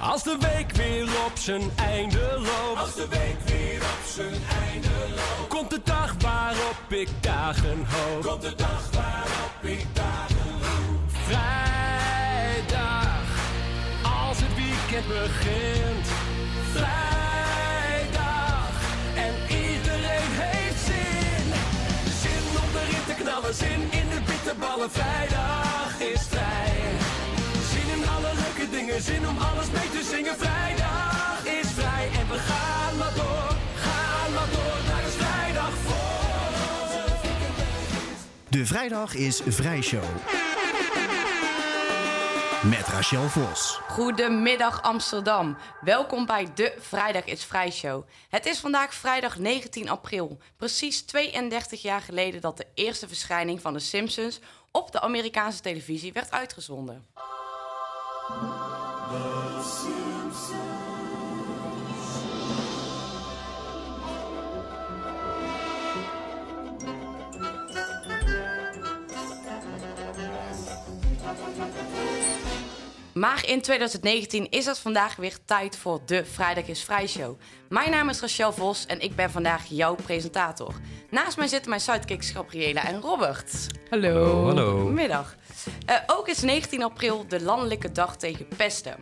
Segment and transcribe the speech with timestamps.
[0.00, 2.80] Als de week weer op zijn einde loopt.
[2.80, 4.34] Als de week weer op zijn
[4.72, 5.48] einde loopt.
[5.48, 8.22] Komt de dag waarop ik dagen hoop.
[8.22, 11.10] Komt de dag waarop ik dagen hoop.
[11.26, 13.06] Vrijdag,
[14.26, 16.06] als het weekend begint.
[16.72, 18.70] Vrijdag,
[19.14, 21.52] en iedereen heeft zin.
[22.22, 24.90] Zin om erin te knallen, zin in de bitterballen.
[24.90, 26.77] Vrijdag is vrij.
[28.70, 30.36] Dingen, zin om alles mee te zingen.
[30.36, 33.56] Vrijdag is vrij en we gaan maar door.
[33.74, 35.98] Gaan maar door, naar is vrijdag voor.
[38.48, 40.04] De vrijdag is Vrijshow.
[42.62, 43.80] Met Rachel Vos.
[43.88, 45.56] Goedemiddag Amsterdam.
[45.80, 48.04] Welkom bij de Vrijdag is Vrij Show.
[48.28, 50.38] Het is vandaag vrijdag 19 april.
[50.56, 56.12] Precies 32 jaar geleden dat de eerste verschijning van de Simpsons op de Amerikaanse televisie
[56.12, 57.06] werd uitgezonden.
[58.28, 60.07] The sea.
[73.18, 77.38] Maar in 2019 is het vandaag weer tijd voor de Vrijdag is Vrij Show.
[77.68, 80.74] Mijn naam is Rachel Vos en ik ben vandaag jouw presentator.
[81.10, 83.66] Naast mij zitten mijn sidekicks Gabriela en Robert.
[83.90, 84.44] Hallo.
[84.44, 84.78] Hallo.
[84.78, 85.36] Goedemiddag.
[85.86, 88.96] Eh, ook is 19 april de landelijke dag tegen pesten.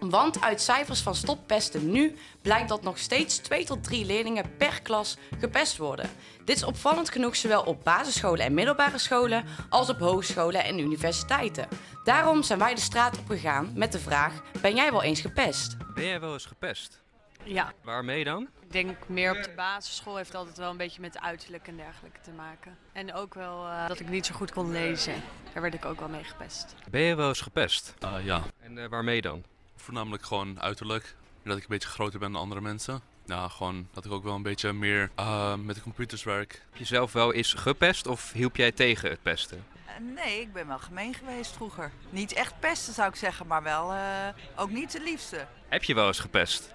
[0.00, 4.56] Want uit cijfers van Stop Pesten Nu blijkt dat nog steeds 2 tot 3 leerlingen
[4.56, 6.10] per klas gepest worden.
[6.44, 11.68] Dit is opvallend genoeg zowel op basisscholen en middelbare scholen als op hogescholen en universiteiten.
[12.04, 15.76] Daarom zijn wij de straat op gegaan met de vraag: ben jij wel eens gepest?
[15.94, 17.02] Ben jij wel eens gepest?
[17.44, 18.48] Ja, Waarmee dan?
[18.60, 22.20] ik denk meer op de basisschool heeft altijd wel een beetje met uiterlijk en dergelijke
[22.20, 22.76] te maken.
[22.92, 25.14] En ook wel eh, dat ik niet zo goed kon lezen.
[25.52, 26.74] Daar werd ik ook wel mee gepest.
[26.90, 27.94] Ben je wel eens gepest?
[28.04, 29.44] Uh, ja, En eh, waarmee dan?
[29.80, 31.14] Voornamelijk gewoon uiterlijk.
[31.44, 33.00] Dat ik een beetje groter ben dan andere mensen.
[33.24, 36.62] Ja, gewoon dat ik ook wel een beetje meer uh, met de computers werk.
[36.70, 39.64] Heb je zelf wel eens gepest of hielp jij tegen het pesten?
[39.86, 41.90] Eh, Nee, ik ben wel gemeen geweest vroeger.
[42.10, 45.46] Niet echt pesten zou ik zeggen, maar wel eh, ook niet de liefste.
[45.68, 46.74] Heb je wel eens gepest?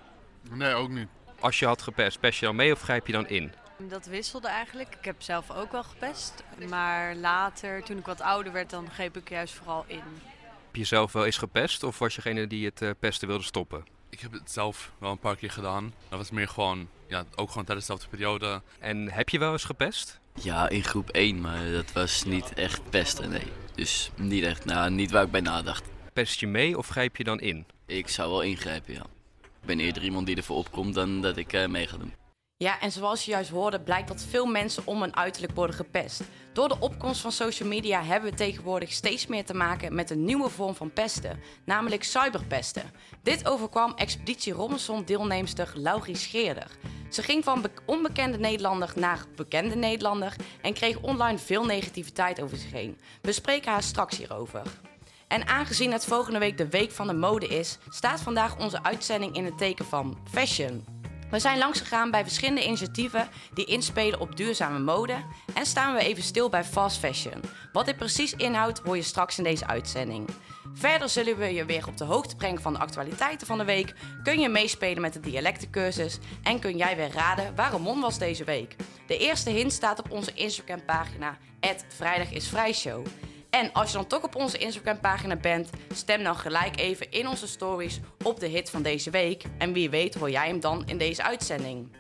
[0.50, 1.08] Nee, ook niet.
[1.40, 3.54] Als je had gepest, pest je dan mee of grijp je dan in?
[3.78, 4.96] Dat wisselde eigenlijk.
[4.96, 6.44] Ik heb zelf ook wel gepest.
[6.70, 10.04] Maar later, toen ik wat ouder werd, dan greep ik juist vooral in.
[10.76, 13.44] Heb je zelf wel eens gepest of was je degene die het eh, pesten wilde
[13.44, 13.86] stoppen?
[14.10, 15.94] Ik heb het zelf wel een paar keer gedaan.
[16.10, 18.62] Dat was meer gewoon, ja, ook gewoon tijdens dezelfde periode.
[18.80, 20.20] En heb je wel eens gepest?
[20.34, 23.52] Ja, in groep 1, maar dat was niet echt pesten, nee.
[23.76, 25.84] Dus niet echt, nou, niet waar ik bij nadacht.
[26.14, 27.66] Pest je mee of grijp je dan in?
[27.86, 29.06] Ik zou wel ingrijpen, ja.
[29.42, 32.14] Ik ben eerder iemand die ervoor opkomt dan dat ik eh, mee ga doen.
[32.58, 36.22] Ja, en zoals je juist hoorde, blijkt dat veel mensen om hun uiterlijk worden gepest.
[36.54, 40.26] Door de opkomst van social media hebben we tegenwoordig steeds meer te maken met een
[40.26, 42.92] nieuwe vorm van pesten, namelijk cyberpesten.
[43.24, 46.68] Dit overkwam Expeditie Robinson deelnemster Laurie Scheerder.
[47.10, 52.58] Ze ging van be- onbekende Nederlander naar bekende Nederlander en kreeg online veel negativiteit over
[52.58, 53.00] zich heen.
[53.22, 54.62] We spreken haar straks hierover.
[55.28, 59.36] En aangezien het volgende week de Week van de Mode is, staat vandaag onze uitzending
[59.36, 60.95] in het teken van fashion.
[61.32, 65.16] We zijn langsgegaan bij verschillende initiatieven die inspelen op duurzame mode
[65.54, 67.42] en staan we even stil bij fast fashion.
[67.74, 70.30] Wat dit precies inhoudt hoor je straks in deze uitzending.
[70.74, 73.94] Verder zullen we je weer op de hoogte brengen van de actualiteiten van de week,
[74.24, 78.44] kun je meespelen met de dialectencursus en kun jij weer raden waar Ramon was deze
[78.44, 78.76] week.
[79.08, 81.38] De eerste hint staat op onze Instagram pagina
[81.88, 83.06] Vrijdag is Vrijshow.
[83.56, 87.48] En als je dan toch op onze Instagram-pagina bent, stem dan gelijk even in onze
[87.48, 89.44] stories op de hit van deze week.
[89.58, 91.96] En wie weet hoor jij hem dan in deze uitzending.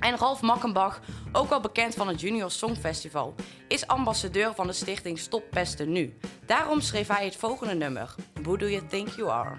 [0.00, 1.00] En Ralf Makkenbach,
[1.32, 3.34] ook wel bekend van het Junior Songfestival,
[3.68, 6.18] is ambassadeur van de stichting Stop Pesten Nu.
[6.46, 9.56] Daarom schreef hij het volgende nummer: Who Do You Think You Are?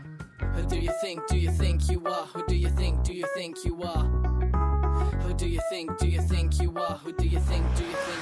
[0.53, 2.25] Who do you think, do you think you are?
[2.33, 4.09] Who do you think, do you think you are?
[5.23, 6.97] Who do you think, do you think you are?
[7.03, 8.20] Who do you think, do you think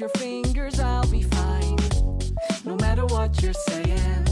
[0.00, 1.78] your fingers, I'll be fine.
[2.64, 4.25] No matter what you're saying.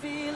[0.00, 0.29] Feel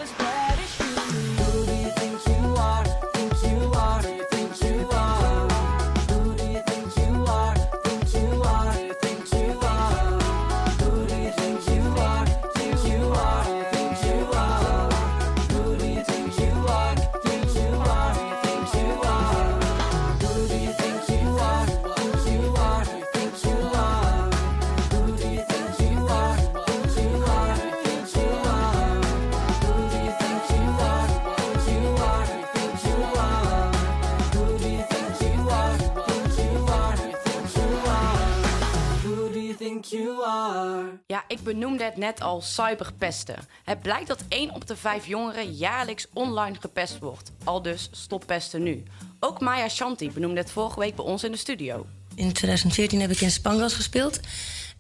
[41.96, 43.36] net al cyberpesten.
[43.64, 47.32] Het blijkt dat 1 op de 5 jongeren jaarlijks online gepest wordt.
[47.44, 48.82] Al dus stop pesten nu.
[49.20, 51.86] Ook Maya Shanti benoemde het vorige week bij ons in de studio.
[52.14, 54.20] In 2014 heb ik in Spangas gespeeld.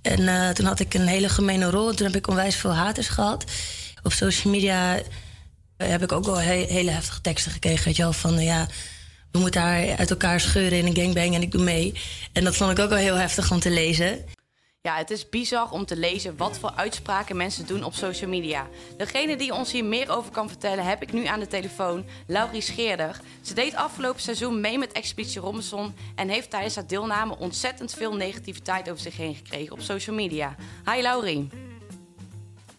[0.02, 1.88] En eh, toen had ik een hele gemene rol.
[1.88, 3.44] En toen heb ik onwijs veel haters gehad.
[4.02, 4.96] Op social media
[5.76, 7.84] eh, heb ik ook wel he- hele heftige teksten gekregen.
[7.84, 8.66] Weet je wel, van eh, ja,
[9.30, 11.92] we moeten haar uit elkaar scheuren in een gangbang en ik doe mee.
[12.32, 14.24] En dat vond ik ook wel heel heftig om te lezen.
[14.88, 18.66] Ja, het is bizar om te lezen wat voor uitspraken mensen doen op social media.
[18.96, 22.60] Degene die ons hier meer over kan vertellen heb ik nu aan de telefoon, Laurie
[22.60, 23.20] Scheerder.
[23.42, 28.14] Ze deed afgelopen seizoen mee met Expeditie Robinson en heeft tijdens haar deelname ontzettend veel
[28.14, 30.54] negativiteit over zich heen gekregen op social media.
[30.90, 31.48] Hi Laurie.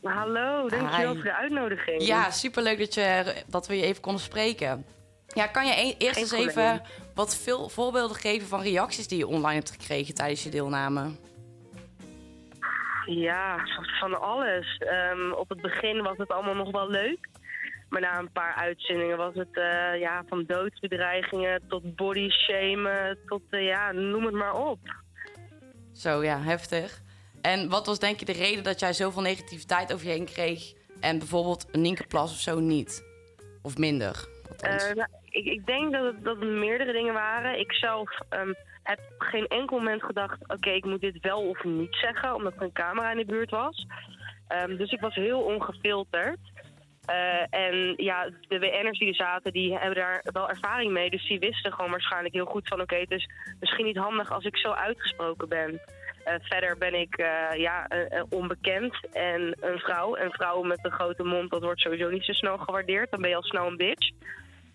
[0.03, 1.15] Hallo, dankjewel Hi.
[1.15, 2.05] voor de uitnodiging.
[2.05, 4.85] Ja, superleuk dat, je, dat we je even konden spreken.
[5.27, 6.81] Ja, kan je e- eerst eens even
[7.13, 11.11] wat veel voorbeelden geven van reacties die je online hebt gekregen tijdens je deelname?
[13.05, 13.57] Ja,
[13.99, 14.77] van alles.
[14.77, 17.27] Ehm, op het begin was het allemaal nog wel leuk.
[17.89, 23.41] Maar na een paar uitzendingen was het eh, ja, van doodsbedreigingen tot body shamen tot
[23.49, 24.79] eh, ja, noem het maar op.
[25.93, 27.01] Zo ja, heftig.
[27.41, 30.73] En wat was denk je de reden dat jij zoveel negativiteit over je heen kreeg
[30.99, 33.03] en bijvoorbeeld een Nienkerplas of zo niet?
[33.61, 34.27] Of minder?
[34.59, 37.59] Eh, nou, ik, ik denk dat het, dat het meerdere dingen waren.
[37.59, 38.53] Ik zelf ehm,
[38.85, 42.61] heb geen enkel moment gedacht: oké, ik moet dit wel of niet zeggen, omdat er
[42.61, 43.85] een camera in de buurt was.
[44.47, 46.39] Ehm, dus ik was heel ongefilterd.
[47.05, 51.09] Eh, en ja, de WN'ers die er zaten, die hebben daar wel ervaring mee.
[51.09, 52.81] Dus die wisten gewoon waarschijnlijk heel goed van...
[52.81, 53.29] oké, het is
[53.59, 55.81] misschien niet handig als ik zo uitgesproken ben.
[56.23, 57.87] Eh, verder ben ik eh, ja,
[58.29, 60.15] onbekend en een vrouw.
[60.15, 63.11] En vrouwen met een grote mond, dat wordt sowieso niet zo snel gewaardeerd.
[63.11, 64.11] Dan ben je al snel een bitch.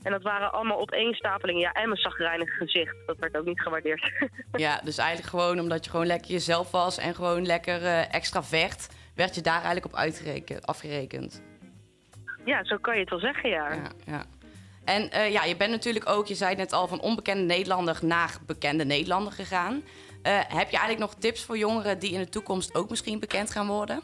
[0.02, 1.60] En dat waren allemaal opeenstapelingen.
[1.60, 2.96] Ja, en mijn zagrijnig gezicht.
[3.06, 4.12] Dat werd ook niet gewaardeerd.
[4.52, 8.88] Ja, dus eigenlijk gewoon omdat je gewoon lekker jezelf was en gewoon lekker eh, extravert,
[9.14, 11.42] werd je daar eigenlijk op uitgereken- afgerekend.
[12.44, 13.72] ja, zo kan je het wel zeggen, ja.
[13.72, 14.24] Ja, ja.
[14.84, 17.98] En eh, ja, je bent natuurlijk ook, je zei het net al, van onbekende Nederlander
[18.02, 19.82] naar bekende Nederlander gegaan.
[20.22, 23.50] Eh, heb je eigenlijk nog tips voor jongeren die in de toekomst ook misschien bekend
[23.50, 24.02] gaan worden?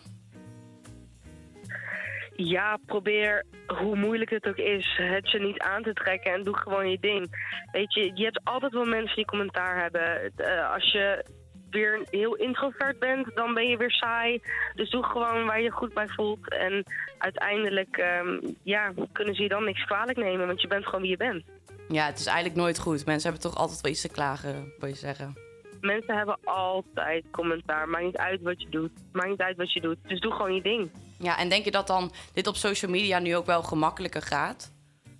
[2.36, 6.56] Ja, probeer, hoe moeilijk het ook is, het je niet aan te trekken en doe
[6.56, 7.28] gewoon je ding.
[7.72, 10.32] Weet je, je hebt altijd wel mensen die commentaar hebben.
[10.36, 11.24] Eh, als je
[11.70, 14.40] weer heel introvert bent, dan ben je weer saai.
[14.74, 16.50] Dus doe gewoon waar je je goed bij voelt.
[16.50, 16.84] En
[17.18, 21.10] uiteindelijk ehm, ja, kunnen ze je dan niks kwalijk nemen, want je bent gewoon wie
[21.10, 21.44] je bent.
[21.88, 23.06] Ja, het is eigenlijk nooit goed.
[23.06, 25.34] Mensen hebben toch altijd wel iets te klagen, wil je zeggen.
[25.80, 27.88] Mensen hebben altijd commentaar.
[27.88, 28.90] Maakt niet uit wat je doet.
[29.12, 29.96] Maakt niet uit wat je doet.
[30.06, 30.90] Dus doe gewoon je ding.
[31.18, 34.72] Ja, en denk je dat dan dit op social media nu ook wel gemakkelijker gaat?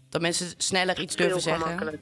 [0.08, 2.00] Dat mensen sneller iets durven zeggen?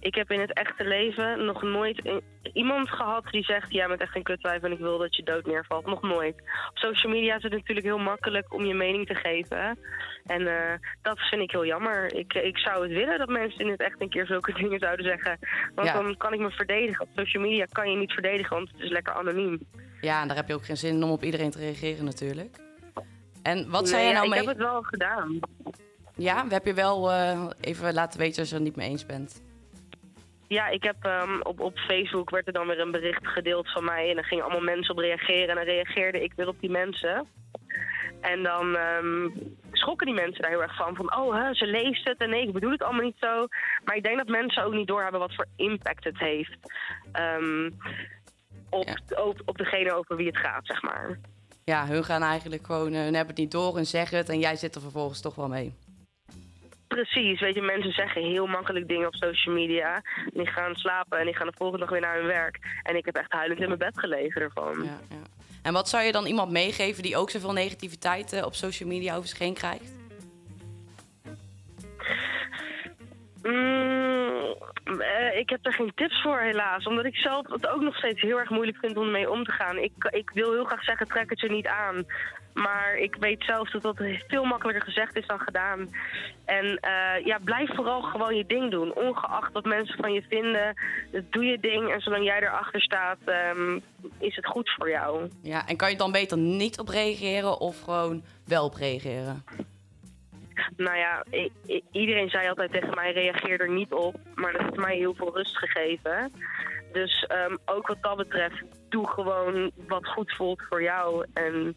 [0.00, 2.20] ik heb in het echte leven nog nooit
[2.52, 5.46] iemand gehad die zegt: Jij bent echt een kutwijf en ik wil dat je dood
[5.46, 5.86] neervalt.
[5.86, 6.34] Nog nooit.
[6.70, 9.78] Op social media is het natuurlijk heel makkelijk om je mening te geven.
[10.24, 12.14] En eh, dat vind ik heel jammer.
[12.14, 15.04] Ik, ik zou het willen dat mensen in het echt een keer zulke dingen zouden
[15.04, 15.38] zeggen.
[15.74, 15.94] Want Ja.
[16.02, 17.00] dan kan ik me verdedigen.
[17.00, 19.60] Op social media kan je niet verdedigen, want het is lekker anoniem.
[20.00, 22.68] Ja, en daar heb je ook geen zin in om op iedereen te reageren natuurlijk.
[23.42, 24.38] En wat Nee, zei je ja, nou ik mee?
[24.38, 25.38] heb het wel gedaan.
[26.16, 29.06] Ja, heb je wel eh, even laten weten als je het er niet mee eens
[29.06, 29.42] bent.
[30.48, 33.84] Ja, ik heb um, op, op Facebook werd er dan weer een bericht gedeeld van
[33.84, 34.08] mij.
[34.08, 35.48] En dan gingen allemaal mensen op reageren.
[35.48, 37.26] En dan reageerde ik weer op die mensen.
[38.20, 39.32] En dan um,
[39.72, 40.96] schrokken die mensen daar heel erg van.
[40.96, 42.18] Van, oh, hè, ze leest het.
[42.18, 43.46] En nee, ik bedoel het allemaal niet zo.
[43.84, 46.56] Maar ik denk dat mensen ook niet doorhebben wat voor impact het heeft.
[47.38, 47.78] Um,
[48.70, 49.22] op, ja.
[49.22, 51.18] op, op degene over wie het gaat, zeg maar.
[51.70, 54.28] Ja, hun gaan eigenlijk gewoon, hun hebben het niet door en zeggen het.
[54.28, 55.74] En jij zit er vervolgens toch wel mee.
[56.88, 59.94] Precies, weet je, mensen zeggen heel makkelijk dingen op social media.
[59.94, 62.58] En die gaan slapen en die gaan de volgende dag weer naar hun werk.
[62.82, 64.82] En ik heb echt huilend in mijn bed gelegen ervan.
[64.84, 65.22] Ja, ja.
[65.62, 69.16] En wat zou je dan iemand meegeven die ook zoveel negativiteit uh, op social media
[69.16, 69.99] over zich heen krijgt?
[73.42, 74.54] Mm,
[74.84, 78.20] uh, ik heb er geen tips voor helaas, omdat ik zelf het ook nog steeds
[78.20, 79.78] heel erg moeilijk vind om ermee om te gaan.
[79.78, 82.04] Ik, ik wil heel graag zeggen, trek het je niet aan.
[82.54, 83.96] Maar ik weet zelf dat dat
[84.28, 85.88] veel makkelijker gezegd is dan gedaan.
[86.44, 88.94] En uh, ja, blijf vooral gewoon je ding doen.
[88.94, 90.74] Ongeacht wat mensen van je vinden,
[91.30, 91.92] doe je ding.
[91.92, 93.18] En zolang jij erachter staat,
[93.56, 93.82] um,
[94.18, 95.28] is het goed voor jou.
[95.42, 99.44] Ja, en kan je dan beter niet op reageren of gewoon wel op reageren?
[100.76, 101.24] Nou ja,
[101.92, 104.16] iedereen zei altijd tegen mij, reageer er niet op.
[104.34, 106.32] Maar dat heeft mij heel veel rust gegeven.
[106.92, 111.26] Dus um, ook wat dat betreft, doe gewoon wat goed voelt voor jou.
[111.32, 111.76] En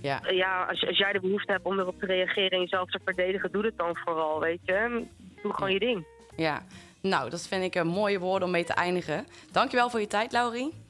[0.00, 3.00] ja, ja als, als jij de behoefte hebt om erop te reageren en jezelf te
[3.04, 5.04] verdedigen, doe het dan vooral, weet je.
[5.42, 6.06] Doe gewoon je ding.
[6.36, 6.62] Ja,
[7.00, 9.26] nou, dat vind ik een mooie woorden om mee te eindigen.
[9.52, 10.85] Dankjewel voor je tijd, Laurie.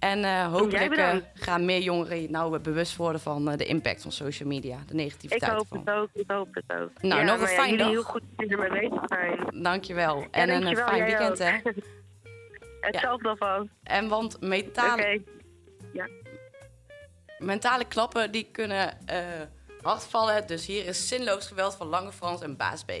[0.00, 4.12] En uh, hopelijk uh, gaan meer jongeren nou bewust worden van uh, de impact van
[4.12, 5.52] social media, de negativiteit.
[5.52, 5.78] Ik hoop van.
[5.78, 7.02] het ook, ik hoop het ook.
[7.02, 7.88] Nou, ja, nog een nou ja, fijn jullie dag.
[7.88, 9.62] heel goed ermee bezig zijn.
[9.62, 10.18] Dankjewel.
[10.18, 11.38] Ja, en dankjewel, een fijn weekend, ook.
[11.38, 11.58] hè?
[12.90, 13.30] Hetzelfde ja.
[13.30, 13.68] alvast.
[13.82, 15.24] En want metale, okay.
[15.92, 16.08] ja.
[17.38, 18.98] mentale klappen die kunnen
[19.82, 20.46] hard vallen.
[20.46, 22.92] Dus hier is zinloos geweld van Lange Frans en Baas B.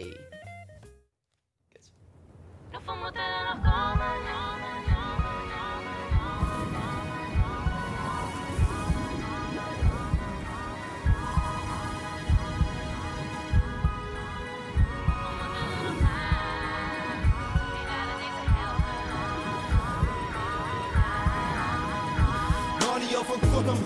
[23.60, 23.78] Gotham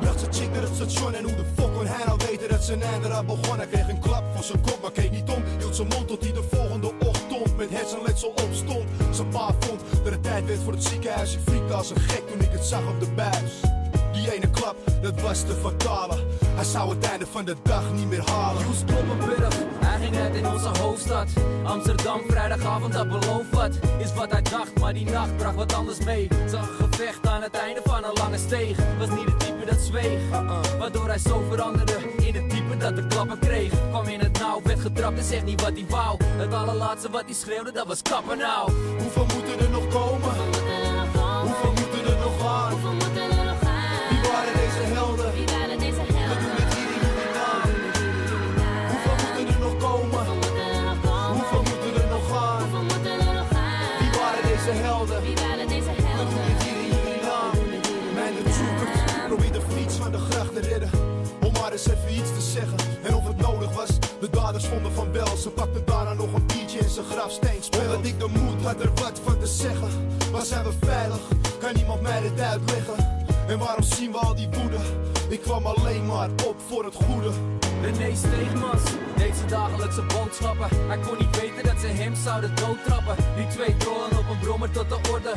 [0.00, 2.62] Bracht zijn chick naar het station en hoe de fuck kon hij nou weten dat
[2.62, 3.58] zijn einde had begonnen?
[3.58, 5.42] Hij kreeg een klap voor zijn kop, maar keek niet om.
[5.58, 8.84] Hield zijn mond tot hij de volgende ochtend met hersenletsel opstond.
[9.10, 11.34] Zijn pa vond dat het tijd werd voor het ziekenhuis.
[11.34, 13.52] Ik friekte als een gek toen ik het zag op de buis.
[14.12, 16.16] Die ene klap, dat was de fatale
[16.58, 18.62] Hij zou het einde van de dag niet meer halen.
[18.62, 21.28] Joes Kloppenburg, hij ging uit in onze hoofdstad.
[21.64, 23.78] Amsterdam, vrijdagavond, dat beloof wat.
[23.98, 26.28] Is wat hij dacht, maar die nacht bracht wat anders mee.
[26.46, 28.76] Zag een gevecht aan het einde van een lange steeg.
[28.98, 30.20] Was niet het type dat zweeg.
[30.78, 31.96] Waardoor hij zo veranderde.
[32.16, 33.72] In het type dat de klappen kreeg.
[33.88, 36.24] Kwam in het nauw, werd getrapt en zegt niet wat hij wou.
[36.24, 40.57] Het allerlaatste wat hij schreeuwde, dat was kappen nou Hoeveel moeten er nog komen?
[64.20, 65.36] De daders vonden van wel.
[65.36, 67.60] Ze pakten daarna nog een biertje in zijn grafsteen.
[67.80, 69.88] Omdat ik de moed had er wat van te zeggen.
[70.32, 71.20] Waar zijn we veilig?
[71.58, 72.94] Kan iemand mij dit uitleggen?
[73.48, 74.78] En waarom zien we al die woede?
[75.28, 77.30] Ik kwam alleen maar op voor het goede.
[77.82, 78.82] René Steegmans
[79.16, 80.68] deed zijn dagelijkse boodschappen.
[80.88, 83.16] Hij kon niet weten dat ze hem zouden doodtrappen.
[83.36, 85.32] Die twee trollen op een brommer tot de orde.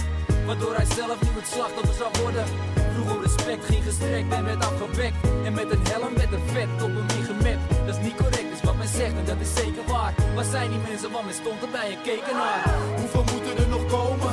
[0.45, 2.45] Waardoor hij zelf nu het slachtoffer zou worden.
[2.93, 5.15] Vroeg om respect, ging gestrekt en werd afgewekt.
[5.45, 7.85] En met een helm met een vet op hem ingemapt.
[7.85, 8.50] Dat is niet correct,
[8.81, 10.13] men zegt dat is zeker waar.
[10.35, 12.63] Waar zijn die mensen, want men stond erbij en keken naar.
[12.97, 14.30] Hoeveel moeten er nog komen?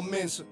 [0.00, 0.47] We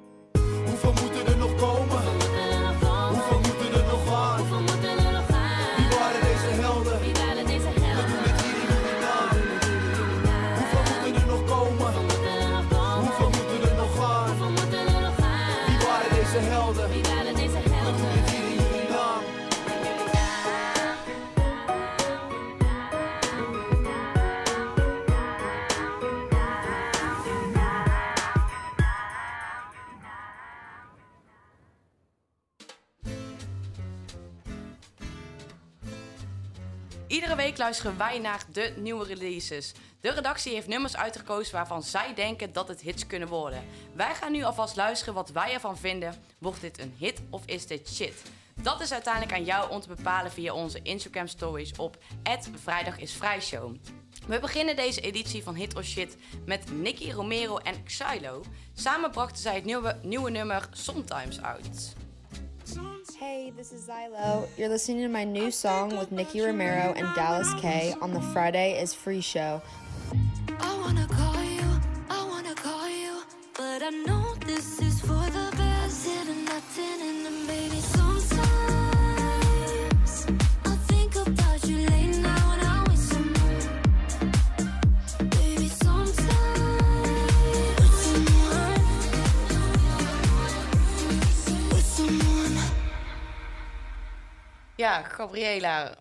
[37.85, 39.73] luisteren wij naar de nieuwe releases.
[40.00, 43.64] De redactie heeft nummers uitgekozen waarvan zij denken dat het hits kunnen worden.
[43.95, 46.23] Wij gaan nu alvast luisteren wat wij ervan vinden.
[46.38, 48.23] Wordt dit een hit of is dit shit?
[48.54, 51.99] Dat is uiteindelijk aan jou om te bepalen via onze Instagram stories op
[52.62, 53.75] @vrijdagisvrijshow.
[54.26, 56.16] We beginnen deze editie van Hit or Shit
[56.47, 58.45] met Nicky Romero en Xylo.
[58.75, 61.97] Samen brachten zij het nieuwe, nummer Sometimes uit.
[63.18, 64.49] Hey, this is Zylo.
[64.56, 68.80] You're listening to my new song with Nikki Romero and Dallas K on the Friday
[68.80, 69.62] is Free show.
[70.58, 71.62] I wanna call you,
[72.11, 73.23] I wanna call you,
[73.56, 76.02] but I know this is for the best.
[76.02, 77.05] Sitting nothing
[94.76, 95.94] Ja, Gabriela,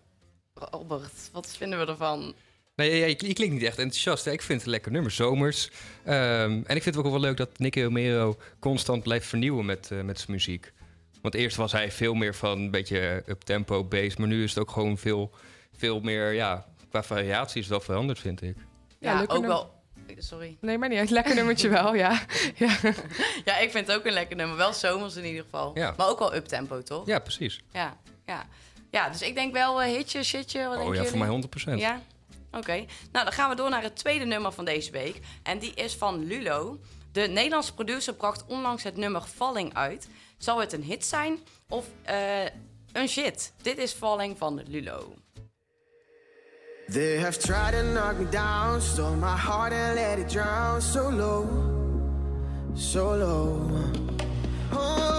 [0.54, 2.34] Robert, wat vinden we ervan?
[2.76, 4.24] Nee, ja, je, je klinkt niet echt enthousiast.
[4.24, 4.30] hè.
[4.30, 5.70] Ik vind het een lekker nummer, zomers.
[6.04, 9.90] Ehm, en ik vind het ook wel leuk dat Nicky Romero constant blijft vernieuwen met,
[9.90, 10.72] eh, met zijn muziek.
[11.22, 14.16] Want eerst was hij veel meer van een beetje up-tempo bass.
[14.16, 15.30] Maar nu is het ook gewoon veel,
[15.76, 18.56] veel meer, ja, qua variatie is het wel veranderd, vind ik.
[18.98, 19.48] Ja, leuk ook nummer.
[19.48, 19.74] wel.
[20.18, 20.56] Sorry.
[20.60, 21.10] Nee, maar niet uit.
[21.10, 22.10] Lekker nummertje wel, ja.
[22.54, 22.76] ja.
[23.44, 24.56] Ja, ik vind het ook een lekker nummer.
[24.56, 25.70] Wel zomers in ieder geval.
[25.74, 25.94] Ja.
[25.96, 27.06] Maar ook wel up-tempo, toch?
[27.06, 27.60] Ja, precies.
[27.72, 28.46] Ja, ja.
[28.90, 30.66] Ja, dus ik denk wel eh, hitje, shitje.
[30.68, 31.74] Wat Oh ja, voor mij 100%.
[31.74, 32.00] Ja?
[32.52, 32.84] Oké.
[33.12, 35.20] Nou, dan gaan we door naar het tweede nummer van deze week.
[35.42, 36.78] En die is van Lulo.
[37.12, 40.08] De Nederlandse producer bracht onlangs het nummer Falling uit.
[40.38, 42.44] Zal het een hit zijn of eh,
[42.92, 43.52] een shit?
[43.62, 45.14] Dit is Falling van Lulo.
[46.92, 51.10] They have tried to knock me down, stole my heart and let it drown so
[51.10, 51.46] low,
[52.74, 53.70] so low.
[54.72, 55.15] Oh,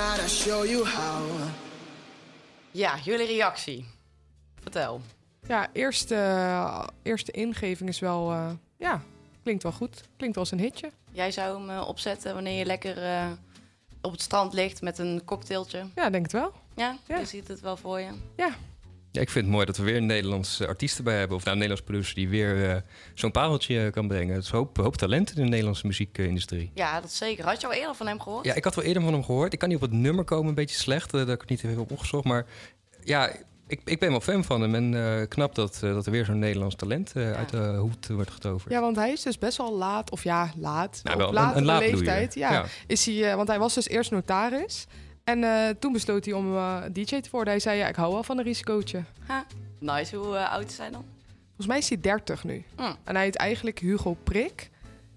[0.00, 1.40] I show you how.
[2.70, 3.86] Ja, jullie reactie.
[4.62, 5.00] Vertel.
[5.48, 6.16] Ja, eerste,
[7.02, 8.30] eerste ingeving is wel...
[8.30, 9.02] eh, ja,
[9.42, 10.00] klinkt wel goed.
[10.16, 10.90] Klinkt wel als een hitje.
[11.12, 13.30] Jij zou hem eh, opzetten wanneer je lekker eh,
[14.00, 15.86] op het strand ligt met een cocktailtje.
[15.94, 16.52] Ja, denk het wel.
[16.76, 18.10] Ja, je ziet het wel voor je.
[18.36, 18.50] Ja.
[19.12, 21.36] Ja, ik vind het mooi dat we weer een Nederlandse artiest bij hebben.
[21.36, 22.76] Of nou, een Nederlands producer die weer eh,
[23.14, 24.34] zo'n pareltje eh, kan brengen.
[24.34, 26.70] Het is hoop, hoop talent in de Nederlandse muziekindustrie.
[26.74, 27.44] Ja, dat zeker.
[27.44, 28.44] Had je al eerder van hem gehoord?
[28.44, 29.52] Ja, ik had wel eerder van hem gehoord.
[29.52, 31.14] Ik kan niet op het nummer komen, een beetje slecht.
[31.14, 32.24] eh, dat ik het niet heb opgezocht.
[32.24, 32.46] Maar
[33.04, 33.30] ja,
[33.66, 34.74] ik, ik ben wel fan van hem.
[34.74, 38.30] En eh, knap dat, eh, dat er weer zo'n Nederlands talent uit de hoed wordt
[38.30, 38.72] getoverd.
[38.72, 41.00] Ja, want hij is dus best wel laat, of ja, laat.
[41.02, 42.34] Nou, op wel een- latere een leeftijd.
[42.34, 42.64] Ja, Ja.
[42.86, 44.86] Is hij, eh, want hij was dus eerst notaris.
[45.30, 47.50] En eh, toen besloot hij om eh, DJ te worden.
[47.52, 49.02] Hij zei, ja, ik hou wel van een risicootje.
[49.26, 49.44] Ha,
[49.78, 50.16] nice.
[50.16, 51.04] Hoe eh, oud is hij dan?
[51.46, 52.64] Volgens mij is hij 30 nu.
[52.76, 52.82] Hm.
[53.04, 54.70] En hij heet eigenlijk Hugo Prik.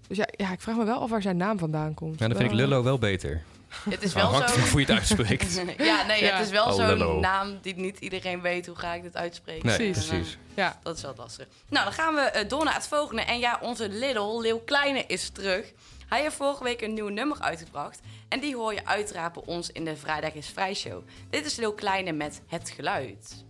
[0.08, 2.18] Dus ja, ja, ik vraag me wel af waar zijn naam vandaan komt.
[2.18, 3.42] Ja, dan vind ik Lullo wel beter.
[3.90, 4.58] Het is wel zo...
[4.70, 5.54] hoe je het uitspreekt.
[5.78, 6.36] ja, nee, Ja.
[6.36, 8.66] het is wel Oh, zo'n naam die niet iedereen weet.
[8.66, 9.66] Hoe ga ik dit uitspreken?
[9.66, 10.10] Nee, En, precies.
[10.32, 10.78] eh, Ja.
[10.82, 11.46] Dat is wel lastig.
[11.68, 13.22] Nou, dan gaan we door naar het volgende.
[13.22, 15.72] En ja, onze Little, Leeuw Kleine, is terug.
[16.08, 18.00] Hij heeft vorige week een nieuw nummer uitgebracht.
[18.28, 18.82] En die hoor je
[19.32, 21.02] bij ons in de Vrijdag is Vrij show.
[21.30, 23.44] Dit is Leeuw Kleine met Het Geluid.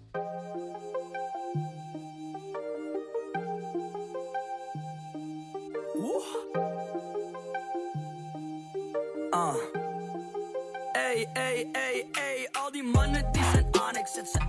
[10.93, 13.71] Ey, ey, ey, al die mannen die zijn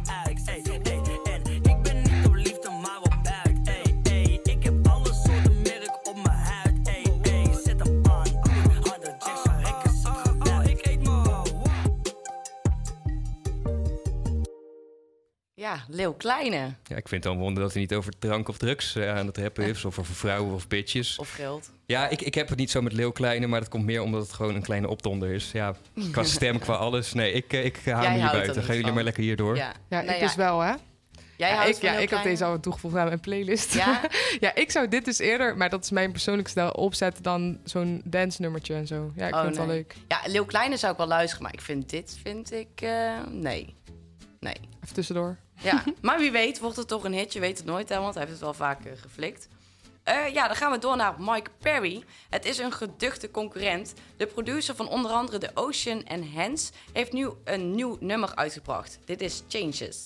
[0.05, 0.74] aan, ik ze.
[15.75, 16.57] Ja, Leeuw Kleine.
[16.83, 19.27] Ja, ik vind het dan wonder dat hij niet over drank of drugs eh, aan
[19.27, 19.85] het rappen is.
[19.85, 21.17] Of over vrouwen of bitches.
[21.17, 21.71] Of geld.
[21.85, 24.21] Ja, ik, ik heb het niet zo met Leeuw Kleine, maar dat komt meer omdat
[24.21, 25.51] het gewoon een kleine opdonder is.
[25.51, 25.75] Ja,
[26.11, 27.13] qua stem, qua alles.
[27.13, 28.55] Nee, ik, eh, ik hou Jij me niet houdt er buiten.
[28.63, 28.93] Gaan jullie van.
[28.93, 29.55] maar lekker hierdoor.
[29.55, 30.73] Ja, Ja, Nou ik ja, dus wel, hè?
[31.37, 32.29] Jij ja, houdt ik, ja, ik had Kleine?
[32.29, 33.73] deze al toegevoegd aan mijn playlist.
[33.73, 34.01] Ja?
[34.39, 38.01] ja, ik zou dit dus eerder, maar dat is mijn persoonlijke stijl, opzetten dan zo'n
[38.05, 39.11] dance nummertje en zo.
[39.15, 39.95] Ja, ik Oh, vind het wel leuk.
[40.07, 43.75] Ja, Leeuw Kleine zou ik wel luisteren, maar ik vind dit, vind ik, eh, nee.
[44.39, 44.55] Nee.
[44.83, 45.37] Even tussendoor.
[45.61, 47.33] Ja, maar wie weet wordt het toch een hit.
[47.33, 49.47] Je weet het nooit, hè, want hij heeft het wel vaak eh, geflikt.
[50.03, 52.03] Eh, ja, dan gaan we door naar Mike Perry.
[52.29, 53.93] Het is een geduchte concurrent.
[54.17, 58.99] De producer van onder andere The Ocean en Hans heeft nu een nieuw nummer uitgebracht.
[59.05, 60.05] Dit is Changes.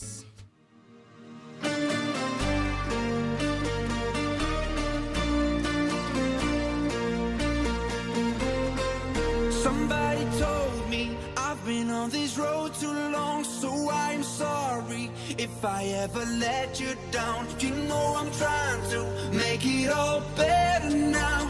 [12.12, 17.46] This road too long, so I'm sorry if I ever let you down.
[17.60, 21.48] You know I'm trying to make it all better now.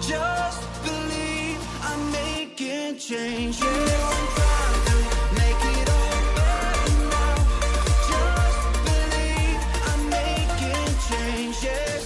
[0.00, 3.58] Just believe I'm making change.
[3.60, 4.96] Yeah, I'm trying to
[5.40, 7.36] make it all better now.
[8.10, 12.04] Just believe I'm making changes.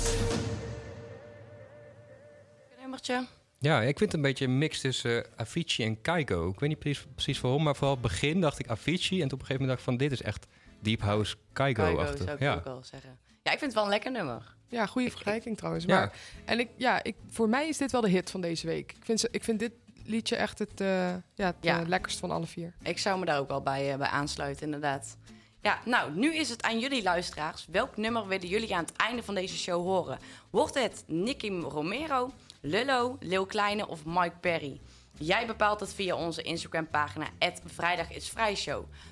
[2.81, 3.39] Nummertje.
[3.62, 6.49] Ja, ik vind het een beetje een mix tussen eh, Avicii en Kygo.
[6.49, 9.23] Ik weet niet precies, precies waarom, maar vooral het begin dacht ik Avicii.
[9.23, 10.46] En toen op een gegeven moment dacht ik van dit is echt
[10.81, 12.18] Deep House Kygo Kygo-achtig.
[12.25, 12.55] zou ik Ja.
[12.55, 13.18] ook wel zeggen.
[13.42, 14.55] Ja, ik vind het wel een lekker nummer.
[14.68, 15.85] Ja, goede vergelijking trouwens.
[15.85, 15.94] Ja.
[15.99, 16.12] Maar,
[16.44, 18.92] En ik, ja, ik, voor mij is dit wel de hit van deze week.
[18.92, 19.73] Ik vind, ik vind dit
[20.05, 20.87] liedje echt het, eh,
[21.35, 21.81] ja, het Ja.
[21.81, 22.73] eh, lekkerst van alle vier.
[22.83, 25.16] Ik zou me daar ook wel bij, bij aansluiten, inderdaad.
[25.62, 27.66] Ja, nou, nu is het aan jullie luisteraars.
[27.70, 30.18] Welk nummer willen jullie aan het einde van deze show horen?
[30.51, 34.81] Wordt het Nicky Romero, Lullo, Leeuw Kleine of Mike Perry?
[35.18, 37.27] Jij bepaalt het via onze Instagram-pagina
[37.66, 38.33] Vrijdag is.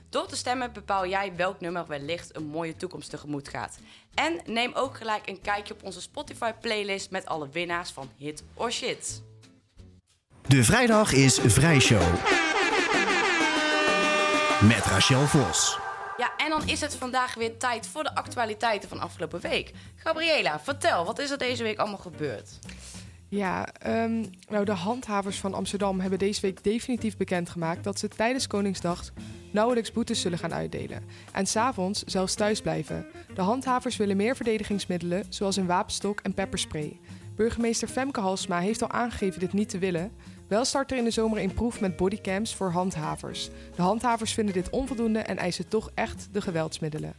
[0.08, 3.78] Door te stemmen bepaal jij welk nummer wellicht een mooie toekomst tegemoet gaat.
[4.14, 8.72] En neem ook gelijk een kijkje op onze Spotify-playlist met alle winnaars van Hit or
[8.72, 9.22] Shit.
[10.46, 12.14] De vrijdag is Vrijshow.
[14.62, 15.78] Met Rachel Vos.
[16.16, 19.72] Ja, en dan is het vandaag weer tijd voor de actualiteiten van afgelopen week.
[19.94, 22.58] Gabriela, vertel, wat is er deze week allemaal gebeurd?
[23.30, 28.46] Ja, ehm, nou de handhavers van Amsterdam hebben deze week definitief bekendgemaakt dat ze tijdens
[28.46, 29.12] Koningsdag
[29.52, 31.02] nauwelijks boetes zullen gaan uitdelen.
[31.32, 33.06] En s'avonds zelfs thuis blijven.
[33.34, 36.98] De handhavers willen meer verdedigingsmiddelen, zoals een wapenstok en pepperspray.
[37.36, 40.12] Burgemeester Femke Halsma heeft al aangegeven dit niet te willen.
[40.48, 43.50] Wel start er in de zomer een proef met bodycams voor handhavers.
[43.76, 47.14] De handhavers vinden dit onvoldoende en eisen toch echt de geweldsmiddelen.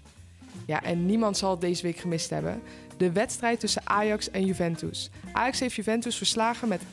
[0.65, 2.61] Ja, en niemand zal het deze week gemist hebben.
[2.99, 5.09] De wedstrijd tussen Ajax en Juventus.
[5.31, 6.87] Ajax heeft Juventus verslagen met 1-2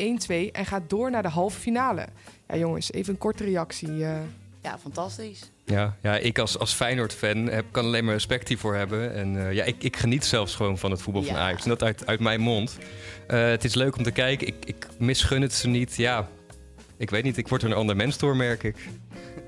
[0.52, 2.06] en gaat door naar de halve finale.
[2.48, 4.04] Ja, jongens, even een korte reactie.
[4.04, 4.16] eh.
[4.62, 5.50] Ja, fantastisch.
[5.64, 9.14] Ja, ja ik als, als Feyenoord-fan heb, kan alleen maar respect hiervoor hebben.
[9.14, 11.40] En eh, ja, ik, ik geniet zelfs gewoon van het voetbal van Ja.
[11.40, 11.62] Ajax.
[11.62, 12.78] En dat uit, uit mijn mond.
[13.26, 14.46] Eh, het is leuk om te kijken.
[14.46, 15.96] Ik, ik misgun het ze niet.
[15.96, 16.28] Ja,
[16.96, 17.36] ik weet niet.
[17.36, 18.76] Ik word er een ander mens door, merk ik.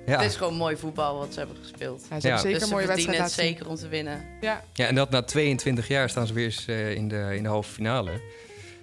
[0.09, 0.19] Ja.
[0.21, 2.07] Het is gewoon mooi voetbal wat ze hebben gespeeld.
[2.11, 4.25] Ja, ze hebben zeker Dus een ze mooie verdienen wedstrijd het zeker om te winnen.
[4.41, 4.65] Ja.
[4.73, 7.49] ja, en dat na 22 jaar staan ze weer eens eh, in, de, in de
[7.49, 8.11] halve finale.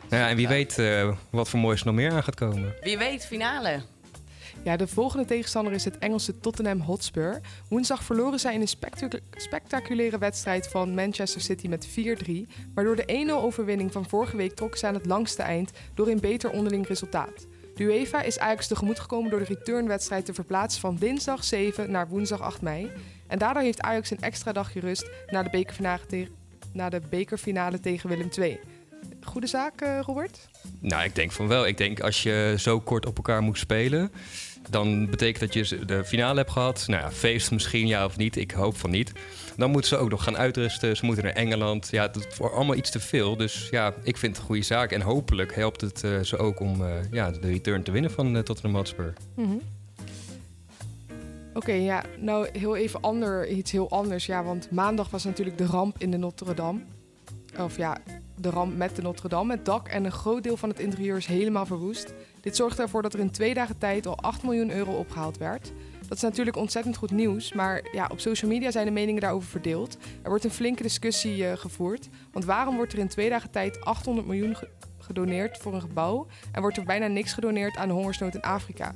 [0.09, 2.73] Nou ja, en wie weet eh, wat voor moois nog meer aan gaat komen.
[2.81, 3.81] Wie weet, finale.
[4.63, 7.41] Ja, de volgende tegenstander is het Engelse Tottenham Hotspur.
[7.69, 11.93] Woensdag verloren zij in een spectacu- spectaculaire wedstrijd van Manchester City met 4-3.
[12.73, 16.07] Maar door de 1-0 overwinning van vorige week trokken ze aan het langste eind door
[16.07, 17.45] een beter onderling resultaat.
[17.75, 22.07] De UEFA is Ajax tegemoet gekomen door de returnwedstrijd te verplaatsen van dinsdag 7 naar
[22.07, 22.91] woensdag 8 mei.
[23.27, 26.27] En daardoor heeft Ajax een extra dagje rust na de
[26.73, 28.59] na de bekerfinale tegen Willem II.
[29.21, 30.47] Goede zaak, eh, Robert?
[30.79, 31.67] Nou, ik denk van wel.
[31.67, 34.11] Ik denk als je zo kort op elkaar moet spelen,
[34.69, 36.84] dan betekent dat je de finale hebt gehad.
[36.88, 38.36] Nou ja, feest misschien, ja of niet.
[38.36, 39.12] Ik hoop van niet.
[39.58, 40.97] Dan moeten ze ook nog gaan uitrusten.
[40.97, 41.88] Ze moeten naar Engeland.
[41.91, 43.38] Ja, dat wordt allemaal iets te veel.
[43.38, 44.91] Dus ja, ik vind het een goede zaak.
[44.91, 48.36] En hopelijk helpt het eh, ze ook om eh, ja, de return te winnen van
[48.36, 49.13] uh, Tottenham Hotspur.
[49.36, 49.56] Mhm.
[51.54, 54.25] Oké, ja, nou heel even ander, iets heel anders.
[54.25, 56.80] Ja, want maandag was natuurlijk de ramp in de Notre Dame.
[57.59, 57.97] Of ja,
[58.35, 59.53] de ramp met de Notre Dame.
[59.53, 62.13] Het dak en een groot deel van het interieur is helemaal verwoest.
[62.41, 65.71] Dit zorgde ervoor dat er in twee dagen tijd al 8 miljoen euro opgehaald werd.
[66.07, 69.49] Dat is natuurlijk ontzettend goed nieuws, maar ja, op social media zijn de meningen daarover
[69.49, 69.97] verdeeld.
[70.21, 72.09] Er wordt een flinke discussie eh, gevoerd.
[72.31, 76.27] Want waarom wordt er in twee dagen tijd 800 miljoen ge- gedoneerd voor een gebouw
[76.51, 78.93] en wordt er bijna niks gedoneerd aan de hongersnood in Afrika?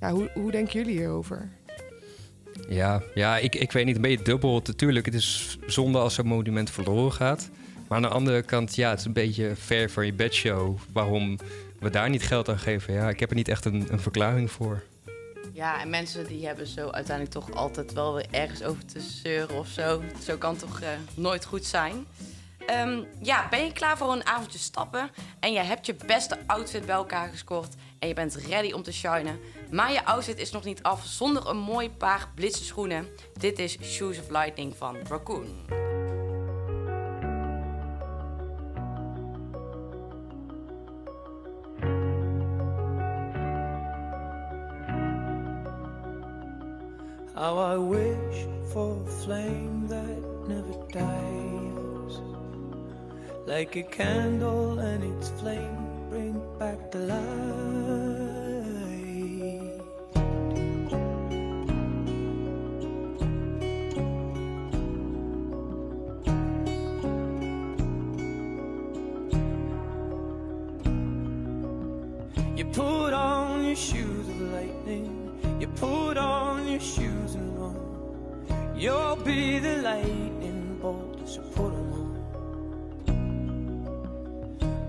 [0.00, 1.48] Ja, hoe, hoe denken jullie hierover?
[2.68, 4.60] Ja, ja ik, ik weet niet, een beetje dubbel.
[4.64, 7.50] Natuurlijk, het is zonde als zo'n monument verloren gaat.
[7.88, 10.76] Maar aan de andere kant, ja, het is een beetje ver van je bedshow.
[10.92, 11.38] Waarom
[11.78, 14.50] we daar niet geld aan geven, ja, ik heb er niet echt een, een verklaring
[14.50, 14.82] voor.
[15.52, 19.58] Ja, en mensen die hebben zo uiteindelijk toch altijd wel weer ergens over te zeuren
[19.58, 20.02] of zo.
[20.22, 22.06] Zo kan het toch eh, nooit goed zijn.
[22.66, 26.86] Ehm, ja, ben je klaar voor een avondje stappen en je hebt je beste outfit
[26.86, 29.38] bij elkaar gescoord en je bent ready om te shinen?
[29.70, 33.06] Maar je outfit is nog niet af zonder een mooi paar blitse schoenen.
[33.38, 35.87] Dit is Shoes of Lightning van Raccoon.
[47.80, 52.20] Wish for a flame that never dies.
[53.46, 57.67] Like a candle and its flame bring back the light.
[78.78, 82.12] You'll be the lightning bolt, so put 'em on.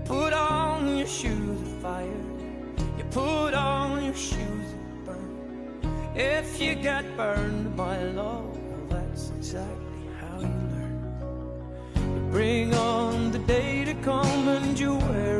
[0.04, 2.24] Put on your shoes of fire.
[2.96, 5.34] You put on your shoes that burn.
[6.14, 10.98] If you get burned by love, well, that's exactly how you learn.
[12.14, 15.39] You bring on the day to come and you wear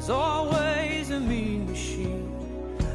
[0.00, 2.32] There's always a mean machine.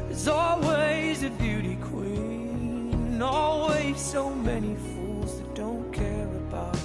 [0.08, 3.22] There's always a beauty queen.
[3.22, 6.76] Always so many fools that don't care about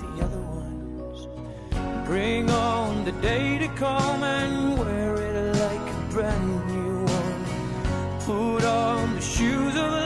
[0.00, 1.28] the other ones.
[2.06, 8.20] Bring on the day to come and wear it like a brand new one.
[8.20, 10.05] Put on the shoes of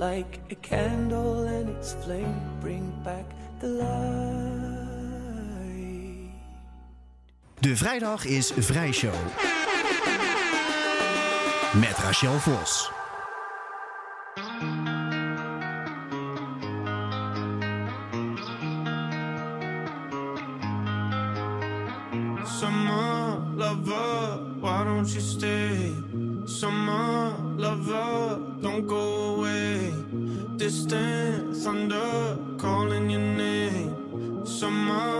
[0.00, 3.24] Like a candle and its flame bring back
[3.58, 3.90] the light.
[7.58, 9.14] De vrijdag is Vrijshow.
[11.74, 12.99] Met Rachel Vos.
[31.70, 34.44] Thunder calling your name.
[34.44, 35.19] Summer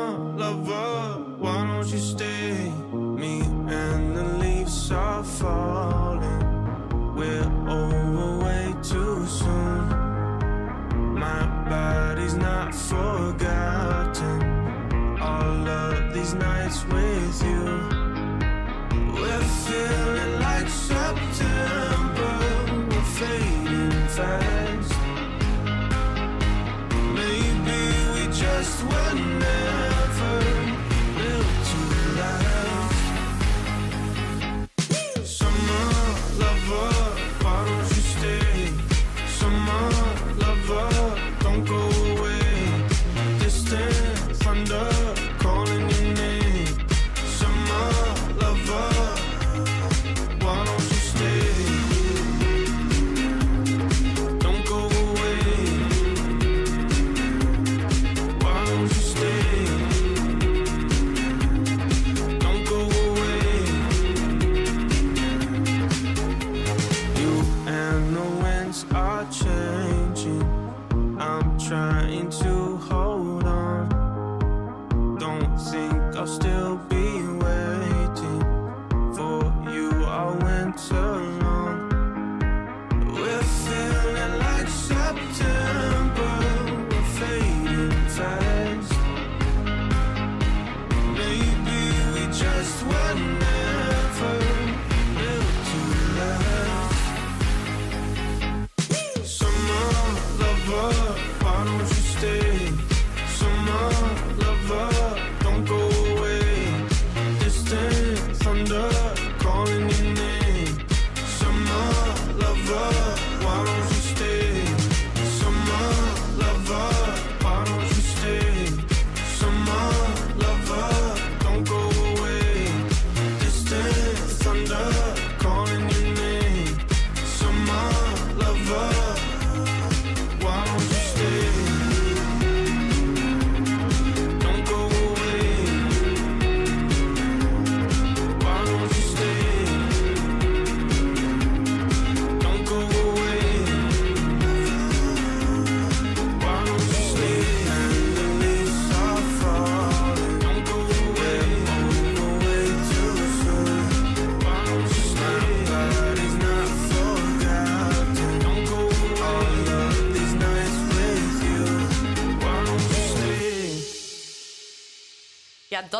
[72.21, 73.00] trying to